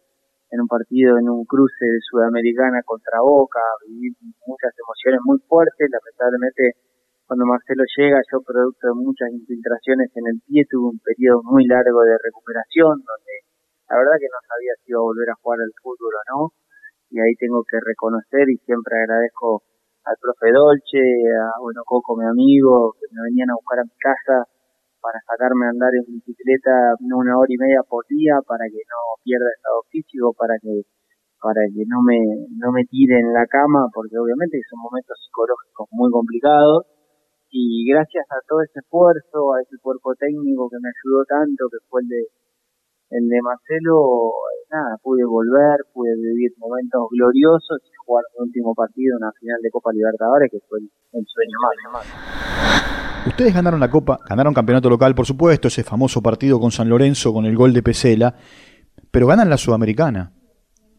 en 0.51 0.61
un 0.61 0.69
partido, 0.69 1.19
en 1.19 1.29
un 1.29 1.45
cruce 1.45 1.85
de 1.85 1.99
Sudamericana 2.01 2.83
contra 2.87 3.21
Boca, 3.21 3.61
vivir 3.89 4.13
muchas 4.47 4.71
emociones 4.79 5.21
muy 5.25 5.39
fuertes, 5.49 5.91
lamentablemente 5.91 6.79
cuando 7.27 7.47
Marcelo 7.47 7.83
llega, 7.97 8.21
yo 8.31 8.45
producto 8.45 8.89
de 8.89 8.95
muchas 8.95 9.33
infiltraciones 9.33 10.13
en 10.15 10.25
el 10.29 10.39
pie, 10.47 10.69
tuve 10.69 10.93
un 10.93 11.01
periodo 11.01 11.43
muy 11.43 11.65
largo 11.67 12.03
de 12.05 12.15
recuperación, 12.23 13.01
donde 13.01 13.35
la 13.89 13.97
verdad 13.97 14.21
que 14.21 14.29
no 14.29 14.39
sabía 14.45 14.73
si 14.85 14.93
iba 14.93 15.01
a 15.01 15.09
volver 15.09 15.31
a 15.31 15.41
jugar 15.41 15.59
al 15.59 15.73
fútbol 15.83 16.13
o 16.15 16.25
no, 16.31 16.41
y 17.11 17.19
ahí 17.19 17.35
tengo 17.41 17.65
que 17.65 17.81
reconocer 17.81 18.45
y 18.51 18.61
siempre 18.69 19.01
agradezco 19.01 19.65
al 20.05 20.17
profe 20.21 20.53
Dolce, 20.53 21.01
a 21.33 21.57
bueno 21.61 21.81
Coco, 21.85 22.17
mi 22.17 22.29
amigo, 22.29 22.93
que 23.01 23.09
me 23.09 23.25
venían 23.25 23.51
a 23.51 23.57
buscar 23.57 23.81
a 23.81 23.89
mi 23.89 23.97
casa 23.97 24.45
para 25.01 25.21
sacarme 25.25 25.67
a 25.67 25.73
andar 25.73 25.93
en 25.97 26.05
bicicleta 26.09 26.97
una 27.01 27.37
hora 27.37 27.49
y 27.49 27.57
media 27.57 27.81
por 27.89 28.05
día 28.09 28.41
para 28.45 28.65
que 28.69 28.81
no 28.85 29.01
pierda 29.25 29.49
estado 29.49 29.81
físico, 29.89 30.33
para 30.37 30.57
que 30.61 30.85
para 31.41 31.61
que 31.69 31.85
no 31.85 32.01
me 32.01 32.21
no 32.57 32.73
me 32.73 32.85
tire 32.89 33.21
en 33.21 33.33
la 33.33 33.45
cama, 33.49 33.89
porque 33.93 34.17
obviamente 34.17 34.61
son 34.69 34.81
momentos 34.81 35.17
psicológicos 35.25 35.89
muy 35.93 36.11
complicados. 36.11 36.89
Y 37.55 37.87
gracias 37.87 38.27
a 38.33 38.41
todo 38.49 38.63
ese 38.63 38.81
esfuerzo, 38.81 39.55
a 39.55 39.63
ese 39.63 39.79
cuerpo 39.79 40.13
técnico 40.17 40.69
que 40.69 40.81
me 40.83 40.91
ayudó 40.91 41.23
tanto, 41.25 41.69
que 41.71 41.79
fue 41.89 42.03
el 42.03 42.09
de, 42.09 42.27
el 43.15 43.29
de 43.29 43.41
Marcelo, 43.43 44.33
nada, 44.71 44.99
pude 45.03 45.25
volver, 45.25 45.79
pude 45.93 46.17
vivir 46.17 46.53
momentos 46.59 47.07
gloriosos 47.13 47.79
y 47.85 47.91
jugar 48.05 48.25
mi 48.35 48.47
último 48.47 48.75
partido 48.75 49.17
una 49.17 49.31
final 49.39 49.59
de 49.63 49.71
Copa 49.71 49.93
Libertadores, 49.93 50.51
que 50.51 50.59
fue 50.69 50.81
el, 50.81 50.91
el 51.13 51.25
sueño 51.27 51.57
más. 51.93 53.27
Ustedes 53.27 53.55
ganaron 53.55 53.79
la 53.79 53.89
Copa, 53.89 54.19
ganaron 54.29 54.53
campeonato 54.53 54.91
local, 54.91 55.15
por 55.15 55.27
supuesto, 55.27 55.69
ese 55.69 55.85
famoso 55.85 56.23
partido 56.23 56.59
con 56.59 56.73
San 56.73 56.89
Lorenzo 56.89 57.33
con 57.33 57.47
el 57.47 57.57
gol 57.57 57.73
de 57.73 57.85
Pesela, 57.85 58.35
pero 59.13 59.29
ganan 59.29 59.49
la 59.49 59.59
Sudamericana. 59.59 60.33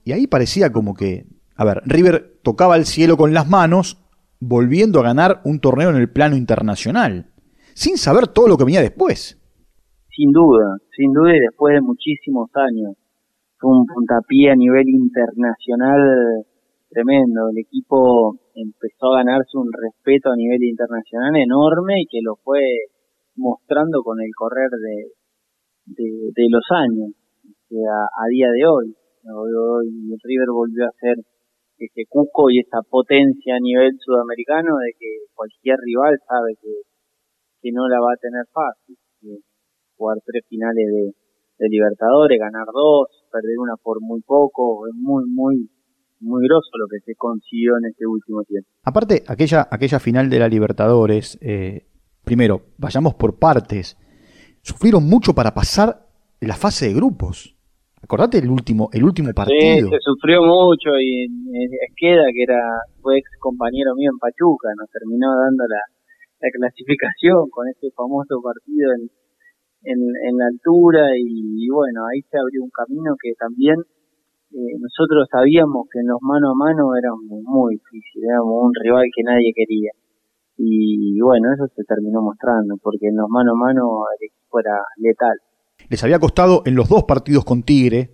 Y 0.05 0.13
ahí 0.13 0.25
parecía 0.25 0.71
como 0.71 0.93
que, 0.93 1.25
a 1.57 1.65
ver, 1.65 1.81
River 1.85 2.39
tocaba 2.43 2.77
el 2.77 2.85
cielo 2.85 3.17
con 3.17 3.33
las 3.33 3.49
manos, 3.49 4.01
volviendo 4.39 5.01
a 5.01 5.03
ganar 5.03 5.41
un 5.43 5.59
torneo 5.59 5.89
en 5.89 5.97
el 5.97 6.09
plano 6.09 6.37
internacional, 6.37 7.31
sin 7.73 7.97
saber 7.97 8.27
todo 8.27 8.47
lo 8.47 8.57
que 8.57 8.63
venía 8.63 8.81
después. 8.81 9.41
Sin 10.15 10.31
duda, 10.31 10.79
sin 10.95 11.11
duda 11.11 11.35
y 11.35 11.41
después 11.41 11.75
de 11.75 11.81
muchísimos 11.81 12.47
años. 12.55 12.95
Fue 13.59 13.69
un 13.69 13.85
puntapié 13.85 14.51
a 14.51 14.55
nivel 14.55 14.87
internacional 14.87 15.99
tremendo. 16.89 17.49
El 17.51 17.59
equipo 17.59 18.39
empezó 18.55 19.11
a 19.11 19.17
ganarse 19.19 19.57
un 19.57 19.67
respeto 19.75 20.31
a 20.31 20.37
nivel 20.37 20.63
internacional 20.63 21.35
enorme 21.35 21.99
y 21.99 22.07
que 22.07 22.19
lo 22.23 22.37
fue 22.37 22.63
mostrando 23.35 24.03
con 24.03 24.21
el 24.21 24.31
correr 24.33 24.69
de, 24.71 26.31
de, 26.31 26.47
los 26.49 26.63
años, 26.71 27.11
a, 27.75 28.07
a 28.07 28.25
día 28.31 28.47
de 28.55 28.63
hoy. 28.65 28.95
Hoy 29.27 30.15
River 30.23 30.47
volvió 30.53 30.85
a 30.85 30.95
ser 30.97 31.17
ese 31.77 32.05
Cusco 32.07 32.49
y 32.49 32.59
esa 32.59 32.79
potencia 32.89 33.55
a 33.55 33.59
nivel 33.59 33.91
sudamericano 33.99 34.77
de 34.77 34.93
que 34.97 35.27
cualquier 35.33 35.75
rival 35.83 36.15
sabe 36.25 36.55
que, 36.61 36.71
que 37.61 37.71
no 37.73 37.89
la 37.89 37.99
va 37.99 38.13
a 38.13 38.21
tener 38.21 38.45
fácil. 38.53 38.95
Jugar 39.97 40.17
tres 40.25 40.43
finales 40.47 40.85
de, 40.87 41.13
de 41.59 41.69
Libertadores, 41.69 42.39
ganar 42.39 42.67
dos, 42.73 43.07
perder 43.31 43.57
una 43.59 43.75
por 43.81 44.01
muy 44.01 44.21
poco, 44.21 44.87
es 44.87 44.93
muy, 44.95 45.25
muy, 45.27 45.69
muy 46.19 46.47
grosso 46.47 46.69
lo 46.77 46.87
que 46.87 46.99
se 47.05 47.15
consiguió 47.15 47.77
en 47.77 47.89
este 47.89 48.05
último 48.05 48.43
tiempo. 48.43 48.69
Aparte, 48.83 49.23
aquella, 49.27 49.67
aquella 49.69 49.99
final 49.99 50.29
de 50.29 50.39
la 50.39 50.47
Libertadores, 50.47 51.37
eh, 51.41 51.87
primero, 52.23 52.61
vayamos 52.77 53.15
por 53.15 53.39
partes, 53.39 53.97
sufrieron 54.61 55.03
mucho 55.07 55.33
para 55.33 55.53
pasar 55.53 56.07
la 56.41 56.55
fase 56.55 56.87
de 56.87 56.93
grupos. 56.93 57.55
Acordate 58.01 58.37
el 58.37 58.49
último, 58.49 58.89
el 58.93 59.03
último 59.03 59.33
partido. 59.33 59.89
Sí, 59.89 59.95
se 59.95 59.99
sufrió 59.99 60.43
mucho 60.43 60.93
y 61.01 61.25
Esqueda, 61.89 62.25
que 62.33 62.43
era, 62.43 62.61
fue 63.01 63.17
ex 63.17 63.27
compañero 63.39 63.95
mío 63.95 64.11
en 64.13 64.19
Pachuca, 64.19 64.69
nos 64.77 64.89
terminó 64.91 65.33
dando 65.33 65.65
la, 65.65 65.81
la 66.39 66.49
clasificación 66.53 67.49
con 67.49 67.67
ese 67.67 67.89
famoso 67.95 68.41
partido 68.43 68.93
en, 68.93 69.09
en, 69.85 70.37
la 70.37 70.47
altura 70.47 71.07
y, 71.17 71.69
bueno, 71.69 72.05
ahí 72.05 72.21
se 72.29 72.37
abrió 72.37 72.63
un 72.63 72.69
camino 72.69 73.15
que 73.21 73.33
también 73.39 73.75
eh, 74.51 74.77
nosotros 74.79 75.27
sabíamos 75.31 75.87
que 75.91 75.99
en 75.99 76.07
los 76.07 76.21
mano 76.21 76.51
a 76.51 76.55
mano 76.55 76.95
era 76.95 77.09
muy, 77.15 77.75
difícil, 77.75 78.23
éramos 78.23 78.65
un 78.65 78.73
rival 78.81 79.05
que 79.15 79.23
nadie 79.23 79.53
quería. 79.55 79.91
Y, 80.57 81.19
bueno, 81.19 81.53
eso 81.53 81.67
se 81.75 81.83
terminó 81.83 82.21
mostrando, 82.21 82.75
porque 82.81 83.07
en 83.07 83.17
los 83.17 83.29
mano 83.29 83.51
a 83.51 83.55
mano 83.55 84.05
el 84.19 84.27
equipo 84.27 84.59
era 84.59 84.77
letal. 84.97 85.37
Les 85.89 86.03
había 86.03 86.19
costado 86.19 86.63
en 86.65 86.75
los 86.75 86.89
dos 86.89 87.03
partidos 87.03 87.43
con 87.43 87.63
Tigre, 87.63 88.11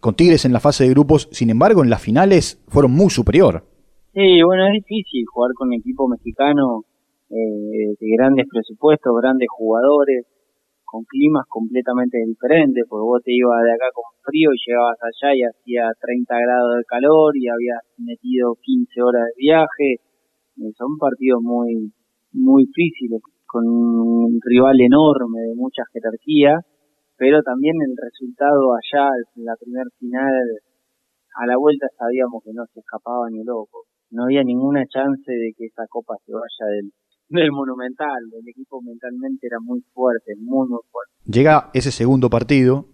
con 0.00 0.14
Tigres 0.14 0.44
en 0.44 0.52
la 0.52 0.60
fase 0.60 0.84
de 0.84 0.90
grupos, 0.90 1.28
sin 1.32 1.50
embargo 1.50 1.82
en 1.82 1.90
las 1.90 2.02
finales 2.02 2.62
fueron 2.68 2.92
muy 2.92 3.10
superior. 3.10 3.64
Sí, 4.12 4.42
bueno, 4.42 4.66
es 4.66 4.74
difícil 4.74 5.24
jugar 5.32 5.52
con 5.54 5.68
un 5.68 5.74
equipo 5.74 6.06
mexicano 6.08 6.84
eh, 7.30 7.96
de 7.98 8.16
grandes 8.16 8.46
presupuestos, 8.48 9.12
grandes 9.20 9.48
jugadores, 9.50 10.26
con 10.94 11.02
climas 11.10 11.42
completamente 11.50 12.22
diferentes, 12.22 12.86
porque 12.86 13.02
vos 13.02 13.18
te 13.18 13.34
ibas 13.34 13.66
de 13.66 13.74
acá 13.74 13.90
con 13.90 14.06
frío 14.22 14.54
y 14.54 14.62
llegabas 14.62 14.94
allá 15.02 15.34
y 15.34 15.42
hacía 15.42 15.90
30 15.90 16.38
grados 16.38 16.78
de 16.78 16.84
calor 16.86 17.34
y 17.34 17.50
habías 17.50 17.82
metido 17.98 18.54
15 18.62 19.02
horas 19.02 19.26
de 19.26 19.42
viaje. 19.42 19.88
Eh, 20.62 20.70
son 20.78 20.94
partidos 21.02 21.42
muy, 21.42 21.90
muy 22.30 22.70
difíciles, 22.70 23.18
con 23.42 23.66
un 23.66 24.38
rival 24.38 24.78
enorme 24.78 25.50
de 25.50 25.58
mucha 25.58 25.82
jerarquía 25.90 26.62
pero 27.16 27.42
también 27.42 27.76
el 27.80 27.94
resultado 27.96 28.74
allá, 28.74 29.06
en 29.36 29.44
la 29.44 29.54
primera 29.56 29.88
final, 29.98 30.46
a 31.36 31.46
la 31.46 31.56
vuelta 31.56 31.86
sabíamos 31.96 32.42
que 32.42 32.52
no 32.52 32.66
se 32.72 32.80
escapaba 32.80 33.30
ni 33.30 33.44
loco. 33.44 33.86
No 34.10 34.24
había 34.24 34.42
ninguna 34.42 34.84
chance 34.86 35.30
de 35.30 35.52
que 35.56 35.66
esa 35.66 35.86
copa 35.88 36.14
se 36.26 36.32
vaya 36.32 36.66
del, 36.74 36.90
del 37.28 37.52
Monumental. 37.52 38.22
El 38.32 38.48
equipo 38.48 38.80
mentalmente 38.82 39.46
era 39.46 39.58
muy 39.60 39.80
fuerte, 39.92 40.34
muy, 40.38 40.68
muy 40.68 40.80
fuerte. 40.90 41.12
Llega 41.24 41.70
ese 41.74 41.90
segundo 41.90 42.30
partido, 42.30 42.86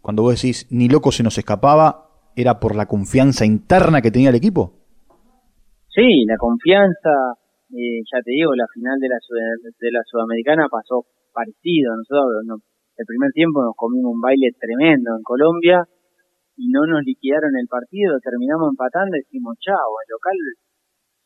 cuando 0.00 0.22
vos 0.22 0.40
decís 0.40 0.66
ni 0.70 0.88
loco 0.88 1.12
se 1.12 1.22
nos 1.22 1.38
escapaba, 1.38 2.08
¿era 2.36 2.60
por 2.60 2.76
la 2.76 2.86
confianza 2.86 3.44
interna 3.44 4.00
que 4.00 4.10
tenía 4.10 4.30
el 4.30 4.36
equipo? 4.36 4.74
Sí, 5.88 6.24
la 6.26 6.36
confianza, 6.36 7.34
eh, 7.70 8.02
ya 8.06 8.22
te 8.22 8.30
digo, 8.30 8.54
la 8.54 8.66
final 8.72 8.98
de 9.00 9.08
la, 9.08 9.18
de 9.18 9.90
la 9.90 10.02
Sudamericana 10.06 10.68
pasó 10.70 11.06
parecido. 11.32 11.96
Nosotros 11.96 12.44
no, 12.46 12.56
el 12.96 13.06
primer 13.06 13.30
tiempo 13.32 13.62
nos 13.62 13.74
comimos 13.76 14.14
un 14.14 14.20
baile 14.20 14.50
tremendo 14.58 15.14
en 15.16 15.22
Colombia 15.22 15.86
y 16.58 16.68
no 16.70 16.86
nos 16.86 17.02
liquidaron 17.06 17.54
el 17.54 17.68
partido, 17.70 18.18
terminamos 18.18 18.74
empatando 18.74 19.14
y 19.14 19.22
decimos, 19.22 19.54
chao, 19.62 19.90
el 20.02 20.10
local 20.10 20.38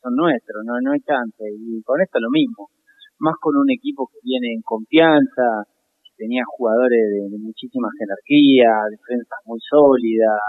son 0.03 0.15
nuestros, 0.17 0.65
no, 0.65 0.81
no 0.83 0.93
hay 0.93 1.01
chance. 1.01 1.45
Y 1.47 1.83
con 1.83 2.01
esto 2.01 2.19
lo 2.19 2.31
mismo, 2.31 2.71
más 3.19 3.35
con 3.41 3.57
un 3.57 3.71
equipo 3.71 4.09
que 4.09 4.19
viene 4.23 4.53
en 4.53 4.63
confianza, 4.63 5.65
que 6.03 6.11
tenía 6.17 6.43
jugadores 6.47 7.01
de, 7.31 7.39
muchísima 7.39 7.89
jerarquía, 7.99 8.69
defensas 8.91 9.39
muy 9.47 9.61
sólidas, 9.61 10.41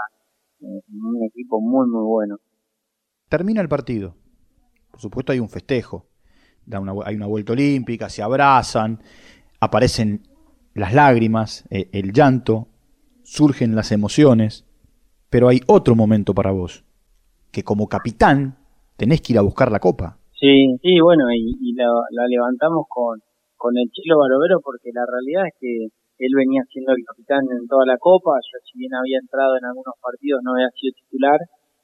eh, 0.60 0.82
un 0.92 1.22
equipo 1.24 1.60
muy, 1.60 1.88
muy 1.88 2.04
bueno. 2.04 2.36
Termina 3.28 3.60
el 3.60 3.68
partido. 3.68 4.16
Por 4.90 5.00
supuesto 5.00 5.32
hay 5.32 5.40
un 5.40 5.48
festejo. 5.48 6.06
Da 6.66 6.80
una, 6.80 6.94
hay 7.04 7.14
una 7.14 7.26
vuelta 7.26 7.52
olímpica, 7.52 8.08
se 8.08 8.22
abrazan, 8.22 8.98
aparecen 9.60 10.22
las 10.74 10.94
lágrimas, 10.94 11.64
eh, 11.70 11.88
el 11.92 12.12
llanto, 12.12 12.68
surgen 13.22 13.76
las 13.76 13.92
emociones, 13.92 14.66
pero 15.30 15.48
hay 15.48 15.60
otro 15.66 15.94
momento 15.94 16.34
para 16.34 16.52
vos, 16.52 16.84
que 17.50 17.62
como 17.62 17.88
capitán 17.88 18.63
tenés 18.96 19.20
que 19.20 19.32
ir 19.32 19.38
a 19.38 19.46
buscar 19.46 19.70
la 19.70 19.80
copa. 19.80 20.18
Sí, 20.34 20.76
sí, 20.82 21.00
bueno, 21.00 21.24
y, 21.32 21.72
la, 21.74 21.88
levantamos 22.28 22.86
con, 22.88 23.18
con 23.56 23.72
el 23.78 23.88
Chilo 23.90 24.18
Barovero 24.18 24.60
porque 24.62 24.90
la 24.92 25.06
realidad 25.06 25.46
es 25.48 25.54
que 25.58 25.72
él 26.18 26.32
venía 26.36 26.62
siendo 26.70 26.92
el 26.92 27.02
capitán 27.02 27.42
en 27.50 27.66
toda 27.66 27.86
la 27.86 27.98
copa, 27.98 28.38
yo 28.38 28.58
si 28.62 28.78
bien 28.78 28.94
había 28.94 29.18
entrado 29.18 29.56
en 29.58 29.66
algunos 29.66 29.94
partidos 29.98 30.40
no 30.44 30.54
había 30.54 30.70
sido 30.78 30.94
titular, 30.94 31.38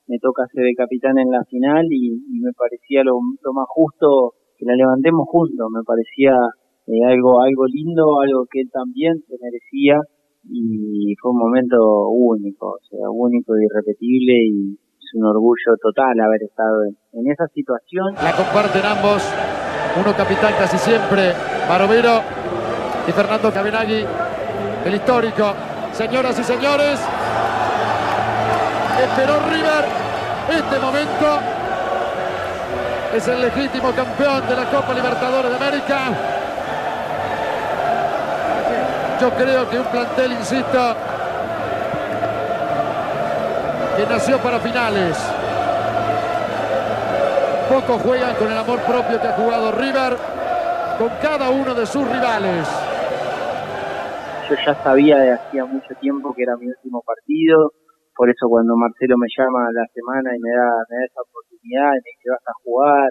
me 0.07 0.19
toca 0.19 0.47
ser 0.51 0.67
el 0.67 0.77
capitán 0.77 1.19
en 1.19 1.31
la 1.31 1.43
final 1.47 1.87
y, 1.91 2.19
me 2.43 2.53
parecía 2.53 3.03
lo, 3.03 3.19
más 3.55 3.69
justo 3.71 4.35
que 4.59 4.67
la 4.67 4.75
levantemos 4.75 5.27
juntos, 5.27 5.71
me 5.71 5.83
parecía 5.83 6.35
eh, 6.87 7.05
algo, 7.07 7.43
algo 7.43 7.65
lindo, 7.67 8.21
algo 8.23 8.47
que 8.51 8.61
él 8.61 8.71
también 8.71 9.15
se 9.27 9.39
merecía 9.41 10.03
y 10.45 11.15
fue 11.21 11.31
un 11.33 11.39
momento 11.39 12.09
único, 12.11 12.75
o 12.75 12.83
sea, 12.89 13.09
único 13.11 13.55
irrepetible 13.57 14.35
y 14.51 14.79
es 15.11 15.15
un 15.15 15.27
orgullo 15.27 15.77
total 15.81 16.21
haber 16.21 16.43
estado 16.43 16.85
en, 16.85 17.31
esa 17.31 17.47
situación. 17.55 18.15
La 18.23 18.33
comparten 18.33 18.85
ambos, 18.85 19.23
uno 20.01 20.15
capitán 20.17 20.55
casi 20.59 20.79
siempre, 20.79 21.33
Barovero 21.69 22.21
y 23.07 23.13
Fernando 23.13 23.53
Cabenagui, 23.53 24.05
el 24.85 24.95
histórico. 24.95 25.55
Señoras 25.93 26.39
y 26.39 26.45
señores, 26.45 27.01
esperó 29.03 29.35
River 29.51 29.85
este 30.51 30.79
momento. 30.79 31.41
Es 33.15 33.27
el 33.27 33.41
legítimo 33.41 33.91
campeón 33.91 34.47
de 34.49 34.55
la 34.55 34.65
Copa 34.71 34.95
Libertadores 34.95 35.51
de 35.51 35.57
América. 35.57 35.99
Yo 39.21 39.31
creo 39.31 39.69
que 39.69 39.79
un 39.79 39.87
plantel, 39.87 40.33
insisto, 40.33 40.97
nació 44.07 44.39
para 44.39 44.59
finales. 44.61 45.17
Pocos 47.69 48.03
juegan 48.03 48.35
con 48.37 48.51
el 48.51 48.59
amor 48.59 48.81
propio 48.81 49.21
que 49.21 49.29
ha 49.29 49.33
jugado 49.33 49.73
River 49.73 50.17
con 50.99 51.09
cada 51.23 51.51
uno 51.51 51.75
de 51.75 51.87
sus 51.87 52.05
rivales. 52.07 52.67
Yo 54.49 54.57
ya 54.67 54.75
sabía 54.83 55.19
de 55.19 55.33
hacía 55.33 55.65
mucho 55.65 55.95
tiempo 56.01 56.35
que 56.35 56.43
era 56.43 56.57
mi 56.57 56.67
último 56.67 57.03
partido, 57.07 57.73
por 58.17 58.29
eso 58.29 58.49
cuando 58.49 58.77
Marcelo 58.77 59.17
me 59.17 59.29
llama 59.37 59.71
la 59.73 59.87
semana 59.95 60.37
y 60.37 60.41
me 60.41 60.51
da, 60.51 60.83
esa 61.07 61.21
oportunidad 61.23 61.95
y 61.95 62.03
me 62.03 62.11
dice 62.11 62.31
vas 62.31 62.47
a 62.49 62.59
jugar, 62.65 63.11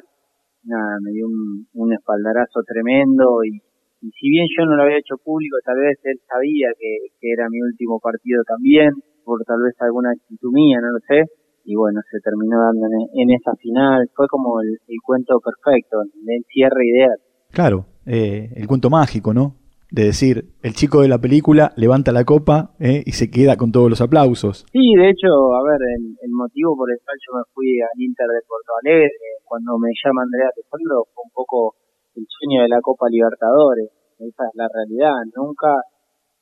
nada, 0.63 0.97
me 1.02 1.12
dio 1.12 1.25
un, 1.25 1.93
espaldarazo 1.93 2.62
tremendo 2.67 3.43
y 3.43 3.62
si 3.99 4.30
bien 4.30 4.47
yo 4.58 4.65
no 4.65 4.75
lo 4.75 4.84
había 4.84 4.99
hecho 4.99 5.17
público, 5.17 5.58
tal 5.65 5.78
vez 5.80 5.99
él 6.04 6.19
sabía 6.28 6.69
que, 6.80 7.12
era 7.21 7.49
mi 7.49 7.62
último 7.62 7.99
partido 7.99 8.43
también, 8.47 8.91
por 9.23 9.43
tal 9.45 9.62
vez 9.62 9.75
alguna 9.79 10.12
actitud 10.12 10.51
mía, 10.51 10.79
no 10.82 10.91
lo 10.91 10.99
sé, 11.08 11.25
y 11.65 11.75
bueno, 11.75 12.01
se 12.10 12.19
terminó 12.19 12.60
dando 12.60 12.88
en, 13.13 13.29
esa 13.32 13.55
final, 13.55 14.10
fue 14.15 14.27
como 14.27 14.62
el, 14.62 14.77
cuento 15.03 15.39
perfecto, 15.39 16.01
el 16.01 16.43
cierre 16.51 16.86
ideal. 16.86 17.17
Claro, 17.51 17.86
eh, 18.05 18.49
el 18.55 18.67
cuento 18.67 18.89
mágico, 18.89 19.34
¿no? 19.34 19.55
De 19.91 20.05
decir, 20.05 20.45
el 20.62 20.73
chico 20.73 21.01
de 21.01 21.08
la 21.08 21.17
película 21.17 21.73
levanta 21.75 22.12
la 22.12 22.23
copa 22.23 22.75
eh, 22.79 23.01
y 23.05 23.12
se 23.13 23.32
queda 23.32 23.58
con 23.58 23.71
todos 23.71 23.89
los 23.89 24.01
aplausos. 24.01 24.65
Sí, 24.71 24.93
de 24.95 25.10
hecho, 25.10 25.29
a 25.53 25.63
ver, 25.63 25.82
el, 25.97 26.15
el 26.21 26.32
motivo 26.32 26.77
por 26.77 26.91
el 26.91 26.97
cual 27.03 27.17
yo 27.25 27.38
me 27.38 27.43
fui 27.53 27.82
al 27.82 27.97
Inter 27.97 28.27
de 28.27 28.45
Porto 28.47 28.71
Alegre, 28.82 29.29
cuando 29.49 29.77
me 29.79 29.89
llama 29.97 30.21
Andrea 30.21 30.53
Tejuelo, 30.53 31.10
fue 31.13 31.23
un 31.25 31.34
poco 31.34 31.75
el 32.15 32.25
sueño 32.29 32.62
de 32.62 32.69
la 32.69 32.82
Copa 32.82 33.10
Libertadores. 33.10 33.89
Esa 34.19 34.43
es 34.45 34.53
la 34.53 34.67
realidad. 34.69 35.15
Nunca, 35.36 35.73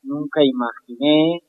nunca 0.04 0.44
imaginé 0.44 1.40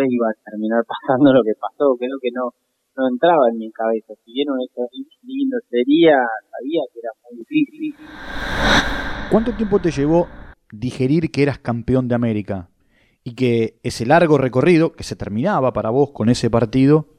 iba 0.00 0.28
a 0.28 0.50
terminar 0.50 0.84
pasando 0.88 1.32
lo 1.32 1.42
que 1.42 1.52
pasó. 1.58 1.96
Creo 1.98 2.18
que 2.20 2.30
no, 2.32 2.52
no 2.96 3.08
entraba 3.08 3.48
en 3.50 3.58
mi 3.58 3.70
cabeza. 3.70 4.14
Si 4.24 4.32
bien 4.32 4.48
ejercicio 4.48 5.18
lindo 5.22 5.56
sería, 5.70 6.16
sabía 6.50 6.82
que 6.92 6.98
era 7.00 7.10
muy 7.22 7.44
difícil. 7.48 7.94
¿Cuánto 9.30 9.52
tiempo 9.52 9.78
te 9.80 9.90
llevó 9.90 10.28
digerir 10.72 11.30
que 11.30 11.42
eras 11.42 11.58
campeón 11.58 12.08
de 12.08 12.14
América? 12.14 12.70
Y 13.22 13.34
que 13.34 13.80
ese 13.82 14.04
largo 14.04 14.36
recorrido 14.36 14.92
que 14.92 15.02
se 15.02 15.16
terminaba 15.16 15.72
para 15.72 15.90
vos 15.90 16.10
con 16.10 16.28
ese 16.28 16.50
partido 16.50 17.13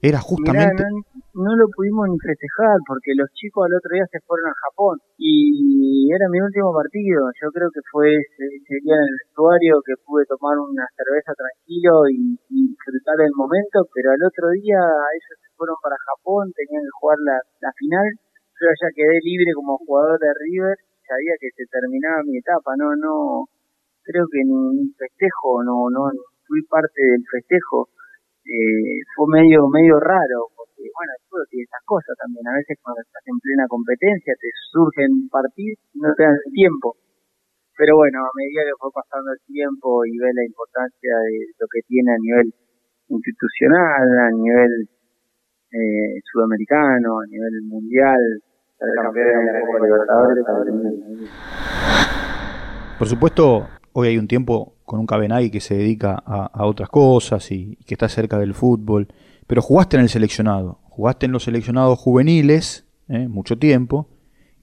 era 0.00 0.20
justamente... 0.22 0.78
Mirá, 0.78 0.90
no, 1.34 1.42
no, 1.42 1.50
lo 1.58 1.66
pudimos 1.74 2.06
ni 2.10 2.18
festejar 2.18 2.78
porque 2.86 3.18
los 3.18 3.30
chicos 3.34 3.66
al 3.66 3.74
otro 3.74 3.90
día 3.94 4.06
se 4.10 4.22
fueron 4.26 4.46
a 4.50 4.60
Japón 4.70 4.98
y 5.18 6.06
era 6.14 6.30
mi 6.30 6.38
último 6.38 6.70
partido. 6.70 7.30
Yo 7.42 7.50
creo 7.50 7.70
que 7.70 7.82
fue 7.90 8.14
ese, 8.14 8.46
ese 8.46 8.74
día 8.82 8.94
en 8.94 9.06
el 9.06 9.18
vestuario 9.26 9.82
que 9.82 9.98
pude 10.06 10.22
tomar 10.30 10.58
una 10.58 10.86
cerveza 10.94 11.34
tranquilo 11.34 12.06
y, 12.10 12.38
y, 12.50 12.58
disfrutar 12.74 13.18
el 13.22 13.34
momento, 13.34 13.86
pero 13.90 14.14
al 14.14 14.22
otro 14.22 14.50
día 14.54 14.78
ellos 14.78 15.36
se 15.42 15.50
fueron 15.58 15.74
para 15.82 15.98
Japón, 15.98 16.50
tenían 16.54 16.82
que 16.82 16.96
jugar 16.98 17.18
la, 17.26 17.38
la 17.62 17.72
final. 17.74 18.06
Yo 18.58 18.66
ya 18.70 18.90
quedé 18.94 19.18
libre 19.22 19.50
como 19.54 19.78
jugador 19.82 20.18
de 20.18 20.30
River, 20.34 20.74
sabía 21.06 21.34
que 21.38 21.50
se 21.54 21.66
terminaba 21.70 22.26
mi 22.26 22.38
etapa, 22.38 22.74
no, 22.74 22.94
no, 22.98 23.46
creo 24.02 24.26
que 24.30 24.42
ni, 24.42 24.58
ni 24.74 24.86
festejo, 24.98 25.62
no, 25.62 25.90
no, 25.90 26.10
fui 26.46 26.62
parte 26.66 26.98
del 26.98 27.22
festejo 27.30 27.86
eh, 28.48 29.04
fue 29.14 29.28
medio 29.28 29.68
medio 29.68 30.00
raro, 30.00 30.48
porque 30.56 30.88
bueno, 30.88 31.12
el 31.12 31.22
fútbol 31.28 31.46
tiene 31.52 31.68
esas 31.68 31.84
cosas 31.84 32.16
también. 32.16 32.48
A 32.48 32.56
veces 32.56 32.80
cuando 32.80 33.04
estás 33.04 33.20
en 33.28 33.38
plena 33.44 33.68
competencia 33.68 34.32
te 34.40 34.48
surgen 34.72 35.28
partidos 35.28 35.76
y 35.92 36.00
no 36.00 36.14
te 36.16 36.24
dan 36.24 36.40
tiempo. 36.52 36.96
Pero 37.76 37.96
bueno, 38.00 38.24
a 38.24 38.32
medida 38.34 38.64
que 38.64 38.74
fue 38.80 38.90
pasando 38.90 39.30
el 39.36 39.40
tiempo 39.46 40.04
y 40.08 40.16
ve 40.16 40.32
la 40.32 40.44
importancia 40.44 41.12
de 41.12 41.52
lo 41.60 41.66
que 41.68 41.80
tiene 41.86 42.10
a 42.10 42.18
nivel 42.18 42.48
institucional, 43.08 44.08
a 44.18 44.30
nivel 44.32 44.88
eh, 45.70 46.18
sudamericano, 46.32 47.20
a 47.20 47.26
nivel 47.28 47.62
mundial, 47.68 48.18
ser 48.78 48.88
campeón 48.96 49.44
de 49.44 49.52
la 49.52 49.60
Copa 49.60 49.84
Libertadores, 49.84 50.44
Por 52.98 53.06
supuesto, 53.06 53.68
hoy 53.92 54.08
hay 54.08 54.18
un 54.18 54.26
tiempo 54.26 54.77
con 54.88 54.98
un 54.98 55.06
Cabenagui 55.06 55.50
que 55.50 55.60
se 55.60 55.76
dedica 55.76 56.14
a, 56.24 56.66
otras 56.66 56.88
cosas 56.88 57.52
y, 57.52 57.76
que 57.86 57.94
está 57.94 58.08
cerca 58.08 58.38
del 58.38 58.54
fútbol, 58.54 59.06
pero 59.46 59.60
jugaste 59.60 59.96
en 59.96 60.02
el 60.02 60.08
seleccionado, 60.08 60.80
jugaste 60.88 61.26
en 61.26 61.32
los 61.32 61.44
seleccionados 61.44 61.98
juveniles 61.98 62.88
¿eh? 63.08 63.28
mucho 63.28 63.58
tiempo 63.58 64.08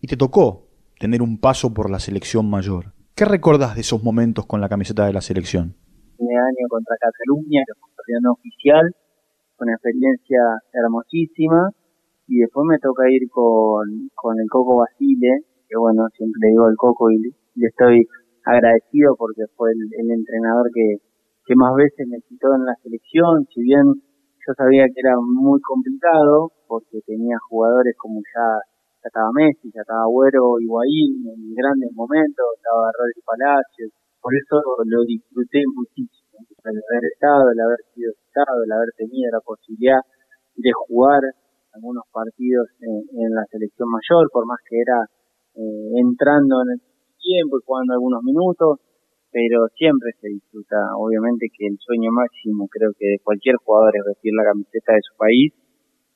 y 0.02 0.08
te 0.08 0.18
tocó 0.18 0.68
tener 1.00 1.22
un 1.22 1.40
paso 1.40 1.74
por 1.74 1.92
la 1.92 2.00
selección 2.00 2.50
mayor. 2.50 2.94
¿Qué 3.16 3.24
recordás 3.24 3.76
de 3.76 3.82
esos 3.82 4.04
momentos 4.04 4.48
con 4.48 4.60
la 4.60 4.68
camiseta 4.68 5.06
de 5.06 5.14
la 5.14 5.22
selección? 5.22 5.76
Un 6.18 6.32
año 6.32 6.66
contra 6.70 6.96
Cataluña, 7.00 7.62
que 7.68 7.74
fue 7.80 8.18
un 8.18 8.28
oficial, 8.28 8.96
una 9.60 9.74
experiencia 9.74 10.42
hermosísima, 10.74 11.70
y 12.28 12.40
después 12.40 12.66
me 12.68 12.80
toca 12.80 13.04
ir 13.12 13.30
con, 13.30 14.10
con 14.16 14.40
el 14.40 14.50
Coco 14.50 14.78
Basile, 14.78 15.46
que 15.70 15.78
bueno, 15.78 16.08
siempre 16.18 16.40
le 16.42 16.50
digo 16.50 16.66
al 16.66 16.76
Coco 16.76 17.12
y 17.12 17.20
le 17.56 17.68
estoy 17.68 18.08
agradecido 18.46 19.16
porque 19.18 19.44
fue 19.58 19.72
el, 19.74 19.82
el 19.98 20.12
entrenador 20.12 20.70
que, 20.74 21.02
más 21.56 21.74
veces 21.76 22.08
me 22.10 22.22
citó 22.26 22.56
en 22.56 22.66
la 22.66 22.74
selección, 22.82 23.46
si 23.54 23.62
bien 23.62 23.86
yo 23.86 24.54
sabía 24.58 24.86
que 24.86 25.02
era 25.02 25.14
muy 25.18 25.60
complicado 25.62 26.52
porque 26.68 27.02
tenía 27.06 27.38
jugadores 27.50 27.94
como 27.98 28.22
ya, 28.22 28.50
ya 29.02 29.08
estaba 29.10 29.30
Messi, 29.34 29.70
ya 29.74 29.82
estaba 29.82 30.10
Agüero, 30.10 30.58
Higuaín 30.60 31.22
en 31.26 31.54
grandes 31.54 31.92
momentos, 31.94 32.46
estaba 32.58 32.90
Rodri 32.98 33.22
Palacios, 33.22 33.94
por 34.22 34.34
eso 34.34 34.58
lo 34.86 35.06
disfruté 35.06 35.62
muchísimo, 35.70 36.42
el 36.66 36.82
haber 36.82 37.06
estado, 37.14 37.46
el 37.54 37.62
haber 37.62 37.82
sido 37.94 38.10
citado, 38.26 38.66
el 38.66 38.72
haber 38.72 38.90
tenido 38.98 39.30
la 39.30 39.42
posibilidad 39.46 40.02
de 40.58 40.72
jugar 40.74 41.22
algunos 41.74 42.06
partidos 42.12 42.70
en, 42.82 43.06
en 43.22 43.30
la 43.36 43.46
selección 43.52 43.90
mayor, 43.90 44.30
por 44.34 44.48
más 44.48 44.58
que 44.66 44.82
era 44.82 44.98
eh, 45.56 46.02
entrando 46.02 46.64
en 46.64 46.74
el 46.74 46.82
tiempo 47.26 47.58
y 47.58 47.66
jugando 47.66 47.94
algunos 47.94 48.22
minutos, 48.22 48.78
pero 49.34 49.66
siempre 49.74 50.14
se 50.22 50.30
disfruta. 50.30 50.78
Obviamente 50.98 51.50
que 51.50 51.66
el 51.66 51.78
sueño 51.82 52.14
máximo 52.14 52.70
creo 52.70 52.94
que 52.94 53.18
de 53.18 53.20
cualquier 53.26 53.58
jugador 53.58 53.98
es 53.98 54.06
vestir 54.06 54.34
la 54.38 54.46
camiseta 54.46 54.94
de 54.94 55.02
su 55.02 55.18
país 55.18 55.52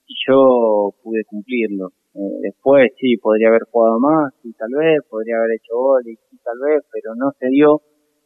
y 0.06 0.14
yo 0.26 0.94
pude 1.02 1.26
cumplirlo. 1.26 1.90
Eh, 2.14 2.38
después 2.42 2.90
sí, 2.98 3.16
podría 3.18 3.48
haber 3.48 3.62
jugado 3.70 3.98
más 3.98 4.32
y 4.42 4.52
tal 4.54 4.70
vez, 4.78 5.02
podría 5.10 5.36
haber 5.36 5.58
hecho 5.58 5.74
gol 5.74 6.02
y, 6.06 6.12
y 6.14 6.38
tal 6.38 6.58
vez, 6.64 6.82
pero 6.92 7.14
no 7.14 7.32
se 7.38 7.46
dio. 7.50 7.82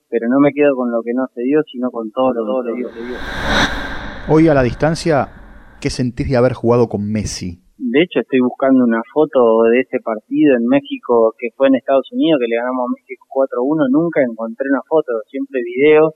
Pero 0.08 0.28
no 0.28 0.38
me 0.38 0.52
quedo 0.52 0.76
con 0.76 0.92
lo 0.92 1.02
que 1.02 1.12
no 1.12 1.26
se 1.34 1.42
dio, 1.42 1.60
sino 1.64 1.90
con 1.90 2.12
todo 2.12 2.32
lo 2.32 2.62
que 2.62 2.84
se 2.84 3.04
dio. 3.04 3.16
Hoy 4.28 4.48
a 4.48 4.54
la 4.54 4.62
distancia, 4.62 5.28
¿qué 5.80 5.90
sentís 5.90 6.30
de 6.30 6.36
haber 6.36 6.52
jugado 6.52 6.88
con 6.88 7.10
Messi? 7.10 7.63
De 7.76 8.02
hecho, 8.02 8.20
estoy 8.22 8.38
buscando 8.38 8.84
una 8.84 9.02
foto 9.12 9.66
de 9.66 9.80
ese 9.80 9.98
partido 9.98 10.54
en 10.54 10.62
México 10.70 11.34
que 11.36 11.50
fue 11.56 11.66
en 11.66 11.74
Estados 11.74 12.06
Unidos, 12.12 12.38
que 12.38 12.46
le 12.46 12.54
ganamos 12.62 12.86
a 12.86 12.94
México 12.94 13.26
4-1. 13.34 13.90
Nunca 13.90 14.22
encontré 14.22 14.70
una 14.70 14.82
foto, 14.86 15.10
siempre 15.26 15.58
videos. 15.58 16.14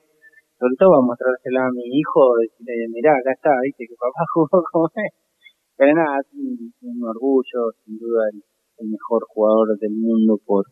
Sobre 0.54 0.78
todo 0.78 0.90
para 0.94 1.02
mostrársela 1.02 1.66
a 1.66 1.74
mi 1.74 1.82
hijo, 1.98 2.38
decirle, 2.38 2.86
mirá, 2.94 3.10
acá 3.10 3.32
está, 3.34 3.50
viste 3.62 3.86
que 3.90 3.94
papá 3.98 4.22
jugó 4.34 4.62
como 4.70 4.86
es. 5.02 5.10
Pero 5.74 5.94
nada, 5.98 6.22
un, 6.30 7.02
orgullo, 7.02 7.74
sin 7.82 7.98
duda, 7.98 8.30
el, 8.30 8.38
el, 8.78 8.88
mejor 8.94 9.26
jugador 9.26 9.78
del 9.78 9.94
mundo 9.98 10.38
por 10.46 10.62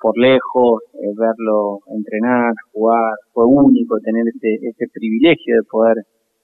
por 0.00 0.16
lejos, 0.16 0.80
eh, 0.94 1.12
verlo 1.12 1.82
entrenar, 1.90 2.54
jugar. 2.72 3.18
Fue 3.34 3.44
único 3.46 3.98
tener 3.98 4.24
ese, 4.30 4.62
ese 4.62 4.86
privilegio 4.94 5.56
de 5.56 5.68
poder 5.68 5.96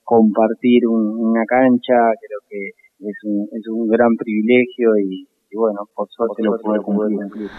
compartir 0.03 0.87
un, 0.87 1.31
una 1.31 1.45
cancha, 1.47 1.97
creo 2.21 2.41
que 2.51 2.86
es 2.99 3.17
un, 3.25 3.49
es 3.53 3.67
un 3.69 3.89
gran 3.89 4.15
privilegio 4.17 4.97
y, 4.97 5.29
y 5.51 5.57
bueno, 5.57 5.81
por 5.95 6.09
suerte 6.11 6.43
lo 6.43 6.59
pude 6.59 6.81
cumplir. 6.81 7.51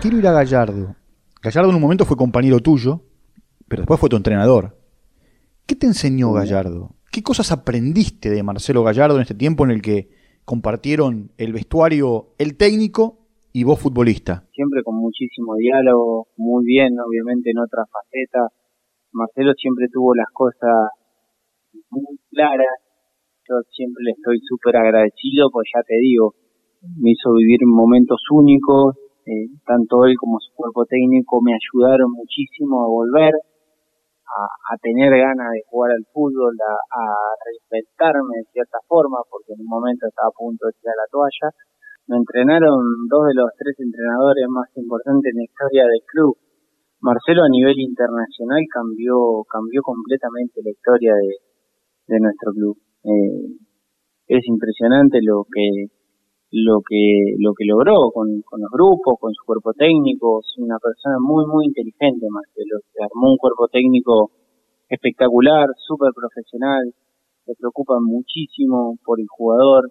Quiero 0.00 0.18
ir 0.18 0.26
a 0.26 0.32
Gallardo. 0.32 0.94
Gallardo 1.42 1.70
en 1.70 1.76
un 1.76 1.82
momento 1.82 2.04
fue 2.04 2.16
compañero 2.16 2.60
tuyo, 2.60 3.02
pero 3.68 3.82
después 3.82 4.00
fue 4.00 4.08
tu 4.08 4.16
entrenador. 4.16 4.76
¿Qué 5.66 5.74
te 5.74 5.86
enseñó 5.86 6.32
Gallardo? 6.32 6.94
¿Qué 7.10 7.22
cosas 7.22 7.50
aprendiste 7.50 8.30
de 8.30 8.42
Marcelo 8.42 8.84
Gallardo 8.84 9.16
en 9.16 9.22
este 9.22 9.34
tiempo 9.34 9.64
en 9.64 9.70
el 9.70 9.82
que 9.82 10.10
compartieron 10.44 11.32
el 11.38 11.52
vestuario, 11.52 12.34
el 12.38 12.56
técnico 12.56 13.18
y 13.52 13.64
vos 13.64 13.80
futbolista? 13.80 14.44
Siempre 14.52 14.82
con 14.84 14.96
muchísimo 14.96 15.56
diálogo, 15.56 16.28
muy 16.36 16.64
bien, 16.64 16.98
obviamente 17.00 17.50
en 17.50 17.58
otra 17.58 17.84
faceta. 17.86 18.52
Marcelo 19.12 19.54
siempre 19.54 19.86
tuvo 19.90 20.14
las 20.14 20.28
cosas 20.32 20.90
muy 21.90 22.18
claras, 22.30 22.66
yo 23.48 23.62
siempre 23.70 24.02
le 24.04 24.12
estoy 24.12 24.38
súper 24.42 24.76
agradecido, 24.76 25.50
pues 25.50 25.68
ya 25.74 25.82
te 25.82 25.94
digo, 25.98 26.34
me 26.98 27.10
hizo 27.10 27.32
vivir 27.34 27.60
momentos 27.66 28.20
únicos, 28.30 28.94
eh, 29.26 29.50
tanto 29.66 30.04
él 30.06 30.14
como 30.18 30.38
su 30.38 30.54
cuerpo 30.54 30.84
técnico 30.86 31.42
me 31.42 31.54
ayudaron 31.54 32.12
muchísimo 32.12 32.82
a 32.82 32.88
volver, 32.88 33.34
a, 33.34 34.42
a 34.46 34.78
tener 34.82 35.10
ganas 35.10 35.50
de 35.50 35.62
jugar 35.66 35.92
al 35.92 36.04
fútbol, 36.12 36.54
a, 36.58 36.74
a, 36.74 37.02
reinventarme 37.42 38.42
de 38.42 38.50
cierta 38.52 38.78
forma, 38.86 39.18
porque 39.30 39.54
en 39.54 39.60
un 39.62 39.70
momento 39.70 40.06
estaba 40.06 40.28
a 40.28 40.38
punto 40.38 40.66
de 40.66 40.74
tirar 40.78 40.94
la 40.98 41.10
toalla. 41.10 41.48
Me 42.06 42.16
entrenaron 42.18 43.06
dos 43.10 43.26
de 43.26 43.34
los 43.34 43.50
tres 43.58 43.74
entrenadores 43.78 44.46
más 44.48 44.70
importantes 44.76 45.30
en 45.30 45.38
la 45.38 45.46
historia 45.46 45.84
del 45.86 46.02
club. 46.06 46.38
Marcelo 47.00 47.42
a 47.44 47.50
nivel 47.50 47.78
internacional 47.78 48.62
cambió, 48.70 49.42
cambió 49.50 49.82
completamente 49.82 50.62
la 50.62 50.70
historia 50.70 51.14
de, 51.14 51.34
de 52.14 52.18
nuestro 52.20 52.52
club. 52.52 52.78
Eh, 53.06 53.54
es 54.26 54.42
impresionante 54.48 55.20
lo 55.22 55.46
que 55.46 55.86
lo 56.50 56.80
que 56.82 57.34
lo 57.38 57.54
que 57.54 57.64
logró 57.64 58.10
con, 58.10 58.42
con 58.42 58.60
los 58.60 58.70
grupos, 58.70 59.14
con 59.20 59.32
su 59.32 59.44
cuerpo 59.46 59.72
técnico, 59.74 60.40
es 60.40 60.58
una 60.58 60.78
persona 60.82 61.16
muy 61.20 61.46
muy 61.46 61.66
inteligente 61.66 62.26
Marcelo, 62.28 62.82
se 62.92 63.02
armó 63.02 63.30
un 63.30 63.36
cuerpo 63.36 63.68
técnico 63.68 64.32
espectacular, 64.88 65.68
súper 65.86 66.10
profesional, 66.14 66.92
se 67.44 67.54
preocupa 67.54 67.98
muchísimo 68.00 68.98
por 69.04 69.20
el 69.20 69.26
jugador, 69.28 69.90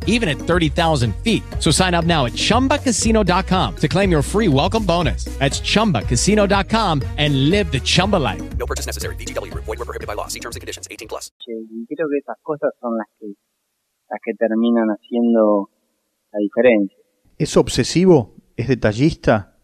even 0.05 0.29
at 0.29 0.37
30,000 0.37 1.13
feet. 1.23 1.43
So 1.59 1.71
sign 1.71 1.93
up 1.93 2.05
now 2.05 2.25
at 2.25 2.33
chumbacasino.com 2.33 3.75
to 3.75 3.87
claim 3.89 4.11
your 4.11 4.21
free 4.21 4.47
welcome 4.47 4.85
bonus. 4.85 5.25
That's 5.39 5.59
chumbacasino.com 5.59 7.01
and 7.17 7.49
live 7.49 7.71
the 7.71 7.81
Chumba 7.81 8.17
life. 8.17 8.41
No 8.57 8.65
purchase 8.65 8.85
necessary. 8.85 9.15
VGW 9.17 9.51
Group. 9.51 9.65
Void 9.65 9.79
were 9.79 9.85
prohibited 9.85 10.07
by 10.07 10.13
law. 10.13 10.27
See 10.27 10.39
terms 10.39 10.55
and 10.55 10.61
conditions. 10.61 10.87
18 10.89 11.07
plus. 11.07 11.31
Creo 11.45 12.07
que 12.07 12.17
esas 12.17 12.37
cosas 12.41 12.71
son 12.79 12.97
las 12.97 13.07
que, 13.19 13.27
las 14.09 14.19
que 14.23 14.33
terminan 14.33 14.87
haciendo 14.87 15.69
la 16.31 16.39
diferencia. 16.39 16.97
¿Es 17.37 17.57
obsesivo? 17.57 18.35
¿Es 18.55 18.67
detallista? 18.67 19.57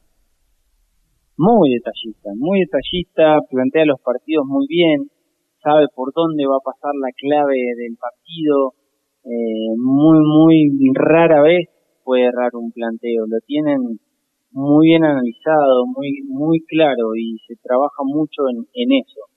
Muy 1.37 1.69
detallista, 1.69 2.31
muy 2.35 2.61
detallista, 2.61 3.37
plantea 3.51 3.85
los 3.85 4.01
partidos 4.01 4.43
muy 4.47 4.65
bien, 4.67 5.11
sabe 5.61 5.85
por 5.93 6.11
dónde 6.11 6.47
va 6.47 6.57
a 6.57 6.65
pasar 6.65 6.93
la 6.95 7.13
clave 7.15 7.57
del 7.77 7.95
partido, 7.95 8.73
eh, 9.27 9.75
muy, 9.75 10.19
muy 10.23 10.71
rara 10.95 11.41
vez 11.41 11.67
puede 12.03 12.23
errar 12.23 12.55
un 12.55 12.71
planteo, 12.71 13.25
lo 13.27 13.39
tienen 13.45 13.99
muy 14.51 14.87
bien 14.87 15.03
analizado, 15.03 15.85
muy, 15.85 16.23
muy 16.27 16.61
claro 16.61 17.15
y 17.15 17.37
se 17.45 17.55
trabaja 17.61 18.03
mucho 18.05 18.47
en, 18.49 18.63
en 18.73 18.89
eso. 19.03 19.27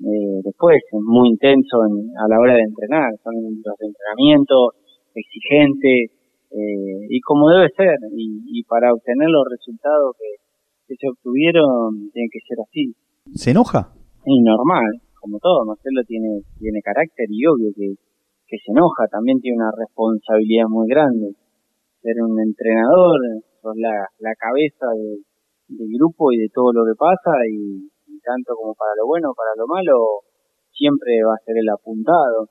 Eh, 0.00 0.40
después 0.42 0.80
es 0.80 1.00
muy 1.04 1.28
intenso 1.28 1.84
en, 1.84 2.08
a 2.16 2.26
la 2.26 2.40
hora 2.40 2.54
de 2.54 2.62
entrenar, 2.62 3.12
son 3.22 3.34
los 3.36 3.76
entrenamientos 3.78 4.80
exigentes 5.14 6.16
eh, 6.50 7.06
y 7.10 7.20
como 7.20 7.50
debe 7.50 7.68
ser 7.76 7.98
y, 8.16 8.40
y 8.58 8.64
para 8.64 8.92
obtener 8.94 9.28
los 9.28 9.44
resultados 9.50 10.16
que, 10.16 10.40
que 10.88 10.96
se 10.96 11.06
obtuvieron 11.06 12.10
tiene 12.12 12.28
que 12.32 12.40
ser 12.48 12.58
así. 12.64 12.94
¿Se 13.34 13.50
enoja? 13.50 13.92
Y 14.24 14.40
normal, 14.40 14.88
como 15.20 15.38
todo, 15.38 15.64
Marcelo 15.66 16.02
tiene, 16.08 16.40
tiene 16.58 16.80
carácter 16.82 17.26
y 17.28 17.46
obvio 17.46 17.70
que, 17.76 17.94
que 18.50 18.58
se 18.58 18.74
enoja, 18.74 19.06
también 19.06 19.38
tiene 19.38 19.62
una 19.62 19.70
responsabilidad 19.70 20.66
muy 20.66 20.90
grande. 20.90 21.38
Ser 22.02 22.18
un 22.18 22.34
entrenador, 22.42 23.14
sos 23.62 23.76
la, 23.78 24.10
la 24.18 24.34
cabeza 24.34 24.90
de, 24.90 25.22
del 25.70 25.88
grupo 25.94 26.32
y 26.32 26.38
de 26.38 26.50
todo 26.52 26.72
lo 26.72 26.82
que 26.82 26.98
pasa 26.98 27.30
y, 27.46 27.86
y 27.86 28.18
tanto 28.26 28.58
como 28.58 28.74
para 28.74 28.90
lo 28.98 29.06
bueno, 29.06 29.30
para 29.38 29.54
lo 29.54 29.70
malo, 29.70 30.26
siempre 30.74 31.22
va 31.22 31.34
a 31.38 31.44
ser 31.46 31.54
el 31.62 31.68
apuntado. 31.70 32.50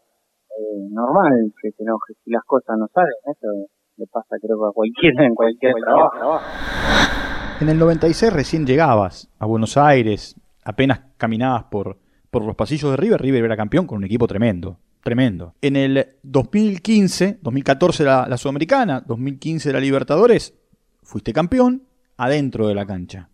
Eh, 0.55 0.87
normal 0.89 1.51
que 1.61 1.71
se 1.71 1.83
enoje 1.83 2.13
si 2.23 2.31
las 2.31 2.43
cosas 2.45 2.77
no 2.79 2.87
salen, 2.87 3.13
eso 3.27 3.47
le 3.97 4.05
pasa 4.07 4.35
creo 4.41 4.57
que 4.57 4.67
a 4.67 4.73
cualquiera 4.73 5.25
en 5.25 5.35
cualquier, 5.35 5.73
trabajo. 5.75 6.17
trabajo. 6.17 6.45
En 7.61 7.69
el 7.69 7.77
96 7.77 8.33
recién 8.33 8.65
llegabas 8.65 9.29
a 9.37 9.45
Buenos 9.45 9.77
Aires, 9.77 10.35
apenas 10.63 11.01
caminabas 11.17 11.65
por, 11.65 11.97
por 12.31 12.45
los 12.45 12.55
pasillos 12.55 12.91
de 12.91 12.97
River, 12.97 13.21
River 13.21 13.45
era 13.45 13.57
campeón 13.57 13.85
con 13.85 13.97
un 13.97 14.05
equipo 14.05 14.27
tremendo, 14.27 14.79
tremendo. 15.03 15.53
En 15.61 15.75
el 15.75 16.05
2015, 16.23 17.39
2014 17.41 18.03
la, 18.03 18.27
la 18.27 18.37
Sudamericana, 18.37 19.01
2015 19.05 19.73
la 19.73 19.79
Libertadores, 19.79 20.57
fuiste 21.03 21.33
campeón 21.33 21.83
adentro 22.17 22.67
de 22.67 22.75
la 22.75 22.85
cancha. 22.85 23.29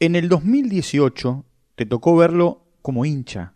En 0.00 0.16
el 0.16 0.28
2018 0.28 1.44
te 1.76 1.86
tocó 1.86 2.16
verlo 2.16 2.62
como 2.82 3.04
hincha, 3.04 3.54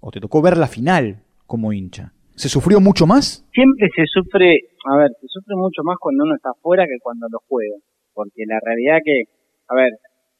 o 0.00 0.10
te 0.10 0.20
tocó 0.20 0.42
ver 0.42 0.56
la 0.56 0.66
final 0.66 1.22
como 1.46 1.72
hincha. 1.72 2.12
¿Se 2.34 2.48
sufrió 2.48 2.80
mucho 2.80 3.06
más? 3.06 3.46
Siempre 3.52 3.88
se 3.94 4.02
sufre, 4.06 4.58
a 4.90 4.96
ver, 4.96 5.10
se 5.20 5.28
sufre 5.28 5.54
mucho 5.54 5.82
más 5.84 5.96
cuando 6.00 6.24
uno 6.24 6.34
está 6.34 6.50
afuera 6.50 6.84
que 6.84 6.98
cuando 7.00 7.28
lo 7.30 7.38
juega, 7.48 7.76
porque 8.12 8.42
la 8.46 8.58
realidad 8.64 8.98
que, 9.04 9.24
a 9.68 9.74
ver, 9.76 9.92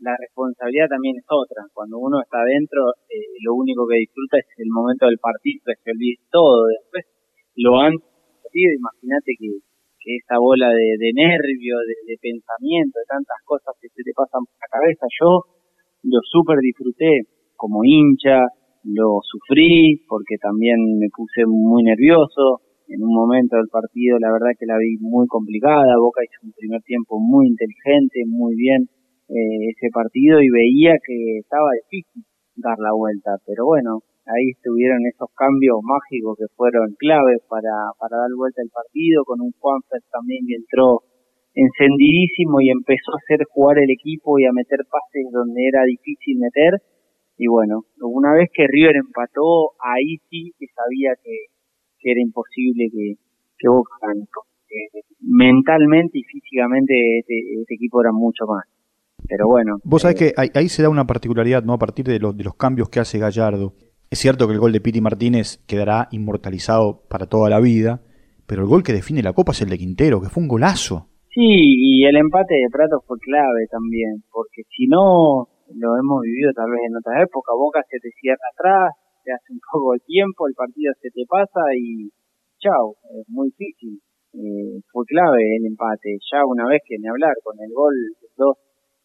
la 0.04 0.14
responsabilidad 0.20 0.92
también 0.92 1.16
es 1.16 1.24
otra. 1.32 1.64
Cuando 1.72 1.96
uno 1.96 2.20
está 2.20 2.44
adentro, 2.44 2.92
eh, 3.08 3.40
lo 3.40 3.56
único 3.56 3.88
que 3.88 4.04
disfruta 4.04 4.36
es 4.36 4.46
el 4.60 4.68
momento 4.68 5.08
del 5.08 5.16
partido, 5.18 5.64
que 5.64 5.80
se 5.80 5.90
olvide 5.90 6.20
todo. 6.28 6.68
Después, 6.68 7.08
lo 7.56 7.80
partido, 7.80 8.70
imagínate 8.76 9.32
que, 9.40 9.48
que 9.96 10.10
esa 10.20 10.36
bola 10.36 10.68
de, 10.68 11.00
de 11.00 11.10
nervio, 11.16 11.80
de, 11.88 11.96
de, 12.04 12.16
pensamiento, 12.20 13.00
de 13.00 13.08
tantas 13.08 13.40
cosas 13.48 13.72
que 13.80 13.88
se 13.88 14.04
te 14.04 14.12
pasan 14.12 14.44
por 14.44 14.60
la 14.60 14.68
cabeza, 14.68 15.08
yo 15.08 15.48
lo 16.04 16.20
súper 16.20 16.60
disfruté 16.60 17.24
como 17.56 17.80
hincha, 17.80 18.44
lo 18.84 19.24
sufrí 19.24 20.04
porque 20.04 20.36
también 20.36 20.76
me 21.00 21.08
puse 21.08 21.48
muy 21.48 21.82
nervioso. 21.82 22.60
En 22.86 23.00
un 23.00 23.14
momento 23.16 23.56
del 23.56 23.72
partido, 23.72 24.18
la 24.20 24.30
verdad 24.30 24.52
que 24.60 24.68
la 24.68 24.76
vi 24.76 25.00
muy 25.00 25.26
complicada. 25.26 25.96
Boca 25.96 26.20
hizo 26.20 26.44
un 26.44 26.52
primer 26.52 26.82
tiempo 26.82 27.16
muy 27.18 27.48
inteligente, 27.48 28.20
muy 28.28 28.54
bien 28.54 28.84
eh, 29.28 29.70
ese 29.70 29.88
partido 29.92 30.40
y 30.42 30.48
veía 30.50 30.94
que 31.04 31.38
estaba 31.38 31.70
difícil 31.84 32.24
dar 32.56 32.78
la 32.78 32.92
vuelta. 32.92 33.38
Pero 33.46 33.66
bueno, 33.66 34.00
ahí 34.26 34.50
estuvieron 34.50 35.04
esos 35.06 35.28
cambios 35.34 35.78
mágicos 35.82 36.36
que 36.38 36.48
fueron 36.56 36.94
claves 36.98 37.40
para, 37.48 37.92
para 37.98 38.18
dar 38.18 38.32
vuelta 38.36 38.62
el 38.62 38.70
partido, 38.70 39.24
con 39.24 39.40
un 39.40 39.52
Juanfer 39.58 40.02
también 40.10 40.46
que 40.46 40.56
entró 40.56 41.02
encendidísimo 41.54 42.60
y 42.60 42.70
empezó 42.70 43.14
a 43.14 43.20
hacer 43.22 43.46
jugar 43.48 43.78
el 43.78 43.90
equipo 43.90 44.38
y 44.38 44.44
a 44.44 44.52
meter 44.52 44.80
pases 44.90 45.30
donde 45.32 45.66
era 45.66 45.84
difícil 45.84 46.38
meter. 46.38 46.82
Y 47.38 47.46
bueno, 47.48 47.86
una 48.00 48.32
vez 48.34 48.50
que 48.52 48.66
River 48.66 48.96
empató, 48.96 49.74
ahí 49.82 50.18
sí 50.30 50.52
que 50.58 50.66
sabía 50.70 51.14
que, 51.22 51.50
que 51.98 52.10
era 52.12 52.20
imposible 52.20 52.86
que, 52.90 53.14
que 53.58 53.68
Boca. 53.68 53.94
Eh, 54.74 55.02
mentalmente 55.20 56.18
y 56.18 56.22
físicamente 56.24 56.94
este, 57.20 57.34
este, 57.60 57.74
equipo 57.74 58.00
era 58.00 58.10
mucho 58.12 58.44
más. 58.46 58.64
Pero 59.28 59.46
bueno. 59.48 59.76
Vos 59.84 60.02
sabés 60.02 60.20
eh, 60.20 60.32
que 60.34 60.40
ahí, 60.40 60.50
ahí, 60.54 60.68
se 60.68 60.82
da 60.82 60.88
una 60.88 61.06
particularidad, 61.06 61.62
¿no? 61.62 61.72
A 61.72 61.78
partir 61.78 62.04
de 62.04 62.18
los, 62.18 62.36
de 62.36 62.44
los 62.44 62.54
cambios 62.56 62.88
que 62.88 63.00
hace 63.00 63.18
Gallardo. 63.18 63.74
Es 64.10 64.18
cierto 64.18 64.46
que 64.46 64.52
el 64.52 64.60
gol 64.60 64.72
de 64.72 64.80
Piti 64.80 65.00
Martínez 65.00 65.58
quedará 65.66 66.08
inmortalizado 66.12 67.02
para 67.08 67.26
toda 67.26 67.50
la 67.50 67.60
vida, 67.60 68.02
pero 68.46 68.62
el 68.62 68.68
gol 68.68 68.82
que 68.82 68.92
define 68.92 69.22
la 69.22 69.32
Copa 69.32 69.52
es 69.52 69.62
el 69.62 69.70
de 69.70 69.78
Quintero, 69.78 70.20
que 70.20 70.28
fue 70.28 70.42
un 70.42 70.48
golazo. 70.48 71.08
Sí, 71.34 71.42
y 71.42 72.04
el 72.04 72.14
empate 72.14 72.54
de 72.54 72.70
Prato 72.70 73.02
fue 73.06 73.18
clave 73.18 73.66
también, 73.70 74.22
porque 74.30 74.62
si 74.70 74.86
no, 74.86 75.48
lo 75.74 75.98
hemos 75.98 76.22
vivido 76.22 76.52
tal 76.54 76.70
vez 76.70 76.80
en 76.86 76.94
otra 76.94 77.22
época, 77.22 77.58
Boca 77.58 77.82
se 77.90 77.98
te 77.98 78.10
cierra 78.20 78.46
atrás, 78.54 78.94
te 79.24 79.32
hace 79.32 79.50
un 79.50 79.58
poco 79.72 79.94
de 79.94 80.00
tiempo, 80.06 80.46
el 80.46 80.54
partido 80.54 80.92
se 81.02 81.10
te 81.10 81.26
pasa 81.26 81.74
y 81.74 82.12
chao, 82.62 82.94
es 83.18 83.26
muy 83.28 83.50
difícil. 83.50 83.98
Eh, 84.34 84.78
fue 84.90 85.04
clave 85.06 85.42
el 85.58 85.66
empate, 85.66 86.18
ya 86.30 86.46
una 86.46 86.66
vez 86.66 86.82
que 86.86 86.98
ni 86.98 87.08
hablar, 87.08 87.34
con 87.42 87.58
el 87.58 87.72
gol 87.74 87.94
2 88.36 88.56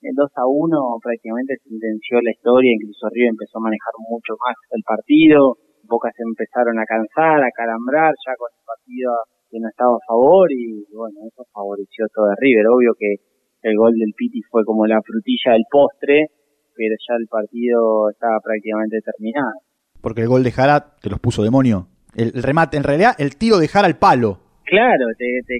el 0.01 0.15
2 0.15 0.31
a 0.35 0.45
1 0.47 0.99
prácticamente 1.03 1.59
sentenció 1.63 2.21
la 2.21 2.31
historia, 2.31 2.71
incluso 2.71 3.09
River 3.11 3.35
empezó 3.35 3.59
a 3.59 3.67
manejar 3.67 3.93
mucho 4.07 4.33
más 4.39 4.55
el 4.71 4.83
partido, 4.83 5.57
Boca 5.89 6.09
se 6.15 6.23
empezaron 6.23 6.77
a 6.79 6.85
cansar, 6.85 7.41
a 7.41 7.51
calambrar 7.51 8.13
ya 8.13 8.33
con 8.37 8.47
el 8.53 8.63
partido 8.63 9.11
que 9.49 9.59
no 9.59 9.67
estaba 9.67 9.97
a 9.97 10.05
favor 10.05 10.47
y 10.51 10.85
bueno, 10.93 11.25
eso 11.25 11.43
favoreció 11.51 12.05
todo 12.13 12.29
a 12.29 12.37
River. 12.37 12.67
Obvio 12.69 12.93
que 12.93 13.17
el 13.63 13.75
gol 13.75 13.97
del 13.97 14.13
Piti 14.15 14.41
fue 14.49 14.63
como 14.63 14.85
la 14.85 15.01
frutilla 15.01 15.57
del 15.57 15.65
postre, 15.69 16.29
pero 16.77 16.95
ya 16.95 17.15
el 17.17 17.27
partido 17.27 18.09
estaba 18.11 18.37
prácticamente 18.39 19.01
terminado. 19.01 19.57
Porque 19.99 20.21
el 20.21 20.29
gol 20.29 20.43
de 20.43 20.51
Jara 20.51 20.95
te 21.01 21.09
los 21.09 21.19
puso 21.19 21.43
demonio. 21.43 21.87
El, 22.15 22.31
el 22.35 22.43
remate, 22.43 22.77
en 22.77 22.83
realidad, 22.83 23.15
el 23.17 23.35
tiro 23.35 23.57
de 23.57 23.67
Jara 23.67 23.87
al 23.87 23.97
palo. 23.97 24.39
Claro, 24.63 25.05
te, 25.17 25.25
te 25.45 25.57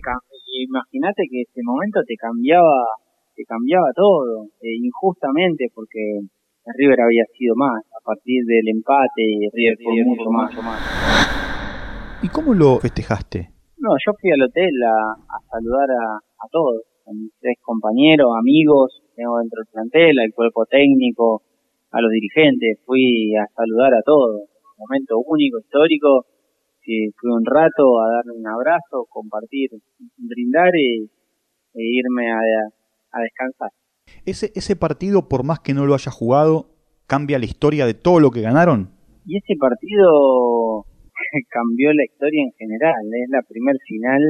imagínate 0.63 1.23
que 1.29 1.41
ese 1.41 1.61
momento 1.63 2.01
te 2.05 2.15
cambiaba, 2.15 2.85
cambiaba 3.45 3.91
todo, 3.95 4.45
eh, 4.61 4.75
injustamente, 4.81 5.67
porque 5.73 5.99
River 6.77 7.01
había 7.01 7.23
sido 7.37 7.55
más. 7.55 7.83
A 7.91 8.03
partir 8.03 8.43
del 8.45 8.67
empate, 8.67 9.23
River 9.53 9.77
fue 9.83 10.03
mucho 10.05 10.31
más. 10.31 10.51
¿Y 12.21 12.27
cómo 12.29 12.53
lo 12.53 12.79
festejaste? 12.79 13.49
No, 13.77 13.95
yo 14.05 14.11
fui 14.19 14.31
al 14.31 14.43
hotel 14.43 14.73
a, 14.83 15.13
a 15.13 15.37
saludar 15.51 15.89
a, 15.89 16.17
a 16.17 16.45
todos, 16.51 16.83
a 17.07 17.13
mis 17.13 17.31
tres 17.39 17.57
compañeros, 17.61 18.27
amigos, 18.37 19.01
tengo 19.15 19.39
dentro 19.39 19.59
del 19.59 19.71
plantel, 19.71 20.19
al 20.19 20.33
cuerpo 20.33 20.65
técnico, 20.65 21.43
a 21.91 22.01
los 22.01 22.11
dirigentes, 22.11 22.79
fui 22.85 23.35
a 23.35 23.45
saludar 23.55 23.93
a 23.93 24.01
todos. 24.03 24.47
Un 24.77 24.85
momento 24.87 25.19
único, 25.19 25.59
histórico, 25.59 26.25
que 26.81 27.11
fui 27.19 27.29
un 27.31 27.45
rato 27.45 27.99
a 27.99 28.11
darle 28.15 28.39
un 28.39 28.47
abrazo, 28.47 29.05
compartir, 29.09 29.69
brindar 30.17 30.71
y, 30.75 31.03
e 31.75 31.83
irme 31.83 32.31
a, 32.31 32.39
a 33.11 33.21
descansar. 33.21 33.71
Ese, 34.25 34.51
ese 34.55 34.75
partido, 34.75 35.29
por 35.29 35.43
más 35.43 35.59
que 35.59 35.73
no 35.73 35.85
lo 35.85 35.93
haya 35.93 36.11
jugado, 36.11 36.71
cambia 37.07 37.39
la 37.39 37.45
historia 37.45 37.85
de 37.85 37.93
todo 37.93 38.19
lo 38.19 38.31
que 38.31 38.41
ganaron. 38.41 38.91
Y 39.25 39.37
ese 39.37 39.53
partido 39.59 40.85
cambió 41.49 41.93
la 41.93 42.05
historia 42.05 42.43
en 42.43 42.51
general. 42.57 43.01
Es 43.23 43.29
la 43.29 43.41
primer 43.47 43.75
final 43.87 44.21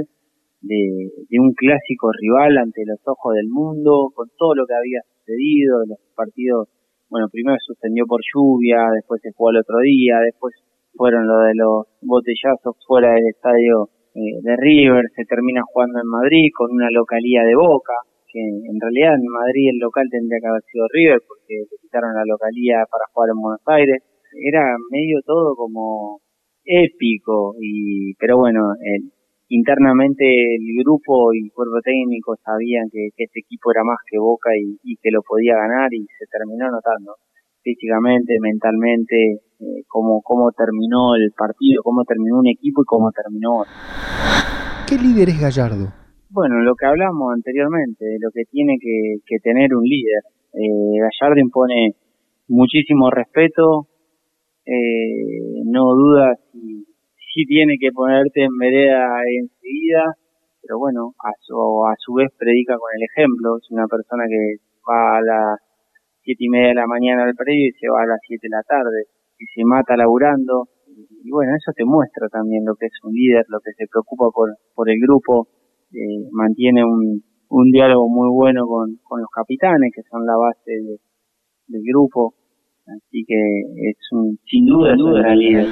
de, 0.62 1.12
de, 1.30 1.40
un 1.40 1.54
clásico 1.54 2.12
rival 2.12 2.58
ante 2.58 2.84
los 2.86 3.00
ojos 3.06 3.36
del 3.36 3.48
mundo, 3.50 4.12
con 4.14 4.28
todo 4.38 4.56
lo 4.56 4.66
que 4.66 4.74
había 4.74 5.00
sucedido, 5.16 5.86
los 5.88 6.00
partidos 6.16 6.68
bueno, 7.10 7.28
primero 7.32 7.58
se 7.58 7.74
suspendió 7.74 8.06
por 8.06 8.22
lluvia, 8.22 8.78
después 8.94 9.20
se 9.22 9.32
jugó 9.34 9.50
al 9.50 9.58
otro 9.58 9.80
día, 9.80 10.20
después 10.20 10.54
fueron 10.94 11.26
lo 11.26 11.42
de 11.42 11.56
los 11.56 11.88
botellazos 12.02 12.78
fuera 12.86 13.14
del 13.14 13.26
estadio 13.34 13.90
eh, 14.14 14.38
de 14.42 14.56
River, 14.58 15.06
se 15.16 15.26
termina 15.26 15.62
jugando 15.66 16.00
en 16.00 16.08
Madrid 16.08 16.50
con 16.56 16.72
una 16.72 16.90
localía 16.92 17.42
de 17.44 17.56
Boca, 17.56 17.94
que 18.32 18.40
en 18.40 18.78
realidad 18.80 19.16
en 19.16 19.26
Madrid 19.26 19.74
el 19.74 19.80
local 19.80 20.08
tendría 20.10 20.40
que 20.40 20.48
haber 20.48 20.64
sido 20.72 20.86
River 20.94 21.20
porque 21.28 21.66
le 21.66 21.78
quitaron 21.82 22.14
la 22.14 22.26
localía 22.26 22.86
para 22.90 23.10
jugar 23.12 23.30
en 23.34 23.42
Buenos 23.42 23.66
Aires. 23.66 24.04
Era 24.46 24.64
medio 24.92 25.20
todo 25.26 25.56
como 25.56 26.22
épico 26.64 27.56
y 27.60 28.14
pero 28.16 28.38
bueno, 28.38 28.74
internamente 29.50 30.26
el 30.26 30.84
grupo 30.84 31.34
y 31.34 31.46
el 31.46 31.52
cuerpo 31.52 31.82
técnico 31.84 32.38
sabían 32.46 32.90
que, 32.92 33.10
este 33.18 33.40
equipo 33.40 33.72
era 33.72 33.84
más 33.84 33.98
que 34.06 34.18
Boca 34.20 34.52
y, 34.56 34.96
que 35.02 35.10
lo 35.12 35.22
podía 35.24 35.56
ganar 35.56 35.92
y 35.94 36.06
se 36.18 36.26
terminó 36.30 36.70
notando 36.70 37.16
físicamente, 37.62 38.38
mentalmente, 38.40 39.42
eh, 39.60 39.84
cómo, 39.88 40.22
cómo 40.22 40.52
terminó 40.52 41.16
el 41.16 41.32
partido, 41.36 41.82
cómo 41.84 42.04
terminó 42.06 42.40
un 42.40 42.48
equipo 42.48 42.84
y 42.84 42.86
cómo 42.86 43.12
terminó 43.12 43.62
otro. 43.62 43.74
¿Qué 44.88 44.96
líder 44.96 45.30
es 45.30 45.42
Gallardo? 45.42 45.99
Bueno, 46.32 46.62
lo 46.62 46.76
que 46.76 46.86
hablamos 46.86 47.34
anteriormente, 47.34 48.06
lo 48.22 48.30
que 48.30 48.44
tiene 48.46 48.78
que, 48.80 49.40
tener 49.42 49.74
un 49.74 49.84
líder. 49.84 50.22
Eh, 50.54 51.02
Gallardo 51.02 51.42
impone 51.42 51.96
muchísimo 52.48 53.10
respeto, 53.10 53.88
eh, 54.64 55.66
no 55.66 55.96
duda 55.96 56.36
si 56.52 56.86
sí 57.34 57.46
tiene 57.48 57.78
que 57.80 57.90
ponerte 57.92 58.44
en 58.44 58.56
vereda 58.60 59.10
enseguida, 59.26 60.14
pero 60.62 60.78
bueno, 60.78 61.16
a 61.18 61.32
su, 61.42 61.56
a 61.90 61.96
su 61.98 62.14
vez 62.14 62.30
predica 62.38 62.78
con 62.78 62.92
el 62.94 63.10
ejemplo. 63.10 63.58
Es 63.58 63.72
una 63.72 63.88
persona 63.88 64.26
que 64.30 64.62
va 64.88 65.18
a 65.18 65.22
las 65.22 65.60
siete 66.22 66.46
y 66.46 66.50
media 66.50 66.68
de 66.70 66.76
la 66.76 66.86
mañana 66.86 67.24
al 67.24 67.34
predio 67.34 67.70
y 67.70 67.72
se 67.72 67.90
va 67.90 68.04
a 68.04 68.06
las 68.06 68.20
siete 68.28 68.46
de 68.46 68.56
la 68.56 68.62
tarde 68.62 69.10
y 69.40 69.46
se 69.46 69.66
mata 69.66 69.98
laburando. 69.98 70.68
Y 71.24 71.32
bueno, 71.32 71.56
eso 71.58 71.72
te 71.76 71.86
muestra 71.86 72.30
también 72.30 72.66
lo 72.66 72.76
que 72.76 72.86
es 72.86 72.94
un 73.04 73.14
líder, 73.14 73.46
lo 73.50 73.60
que 73.62 73.74
se 73.74 73.88
preocupa 73.90 74.30
por, 74.30 74.50
por 74.76 74.90
el 74.92 75.00
grupo, 75.02 75.48
eh, 75.94 76.28
mantiene 76.32 76.84
un, 76.84 77.24
un 77.50 77.72
diálogo 77.72 78.08
muy 78.10 78.30
bueno 78.30 78.66
con, 78.66 78.98
con 79.04 79.22
los 79.22 79.30
capitanes, 79.34 79.92
que 79.96 80.02
son 80.10 80.26
la 80.26 80.38
base 80.38 80.72
del 81.68 81.82
grupo. 81.84 82.34
Así 82.86 83.24
que 83.28 83.38
es 83.90 83.98
un, 84.12 84.40
sin 84.50 84.66
duda, 84.66 84.94
es 84.94 85.02
un 85.02 85.14
líder. 85.38 85.68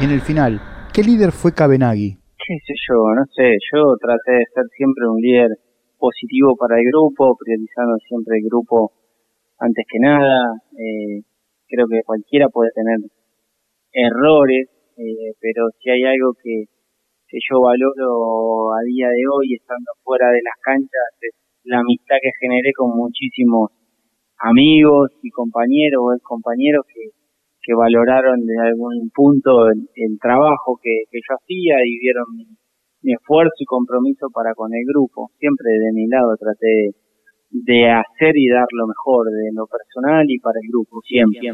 Y 0.00 0.04
en 0.04 0.10
el 0.10 0.20
final, 0.20 0.60
¿qué 0.92 1.02
líder 1.02 1.32
fue 1.32 1.52
Cabenagui? 1.52 2.16
Qué 2.16 2.54
sé 2.66 2.74
yo, 2.88 2.96
no 3.14 3.24
sé, 3.36 3.56
yo 3.72 3.96
traté 4.00 4.32
de 4.32 4.44
ser 4.54 4.64
siempre 4.76 5.06
un 5.08 5.20
líder 5.20 5.50
positivo 5.98 6.56
para 6.56 6.78
el 6.78 6.84
grupo, 6.92 7.36
priorizando 7.36 7.96
siempre 8.08 8.38
el 8.38 8.44
grupo 8.48 8.92
antes 9.58 9.84
que 9.88 9.98
nada. 9.98 10.60
Eh, 10.76 11.22
creo 11.68 11.86
que 11.88 12.02
cualquiera 12.04 12.48
puede 12.48 12.70
tener 12.72 12.98
errores, 13.92 14.68
eh, 14.96 15.32
pero 15.40 15.68
si 15.80 15.90
hay 15.90 16.04
algo 16.04 16.34
que, 16.42 16.64
que 17.34 17.42
yo 17.50 17.58
valoro 17.58 18.70
a 18.70 18.80
día 18.86 19.10
de 19.10 19.26
hoy, 19.26 19.58
estando 19.58 19.90
fuera 20.06 20.30
de 20.30 20.38
las 20.38 20.54
canchas, 20.62 21.06
es 21.18 21.34
la 21.64 21.82
amistad 21.82 22.14
que 22.22 22.30
generé 22.38 22.70
con 22.78 22.94
muchísimos 22.94 23.74
amigos 24.38 25.10
y 25.20 25.30
compañeros 25.30 25.98
o 25.98 26.14
compañeros 26.22 26.86
que, 26.86 27.10
que 27.58 27.74
valoraron 27.74 28.38
de 28.46 28.54
algún 28.62 29.10
punto 29.10 29.66
el, 29.66 29.82
trabajo 30.22 30.78
que, 30.78 31.10
que, 31.10 31.18
yo 31.18 31.34
hacía 31.34 31.82
y 31.82 31.98
vieron 31.98 32.24
mi, 32.38 32.46
esfuerzo 33.02 33.58
y 33.58 33.66
compromiso 33.66 34.30
para 34.30 34.54
con 34.54 34.72
el 34.72 34.86
grupo. 34.86 35.32
Siempre 35.40 35.74
de 35.74 35.90
mi 35.92 36.06
lado 36.06 36.36
traté 36.38 36.94
de, 37.50 37.90
hacer 37.90 38.38
y 38.38 38.46
dar 38.46 38.70
lo 38.70 38.86
mejor 38.86 39.26
de 39.26 39.50
lo 39.52 39.66
personal 39.66 40.24
y 40.30 40.38
para 40.38 40.60
el 40.62 40.68
grupo, 40.70 41.02
siempre. 41.02 41.50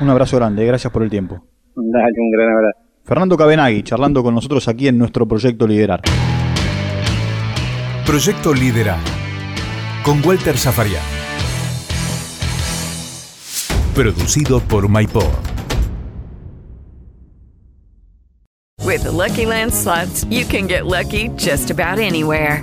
Un 0.00 0.08
abrazo 0.08 0.38
grande, 0.38 0.64
gracias 0.64 0.90
por 0.90 1.02
el 1.02 1.10
tiempo. 1.10 1.44
Dale, 1.76 2.16
un 2.16 2.30
gran 2.30 2.48
abrazo. 2.56 2.91
Fernando 3.04 3.36
Cabenagui, 3.36 3.82
charlando 3.82 4.22
con 4.22 4.34
nosotros 4.34 4.68
aquí 4.68 4.86
en 4.86 4.96
nuestro 4.96 5.26
proyecto 5.26 5.66
Liderar. 5.66 6.02
Proyecto 8.06 8.54
Liderar, 8.54 9.00
con 10.04 10.24
Walter 10.24 10.56
Zafarian. 10.56 11.02
Producido 13.94 14.60
por 14.60 14.88
MyPod. 14.88 15.24
With 18.84 19.02
the 19.02 19.10
Lucky 19.10 19.46
Land 19.46 19.72
slots, 19.72 20.24
you 20.30 20.44
can 20.44 20.68
get 20.68 20.86
lucky 20.86 21.28
just 21.36 21.70
about 21.70 21.98
anywhere. 21.98 22.62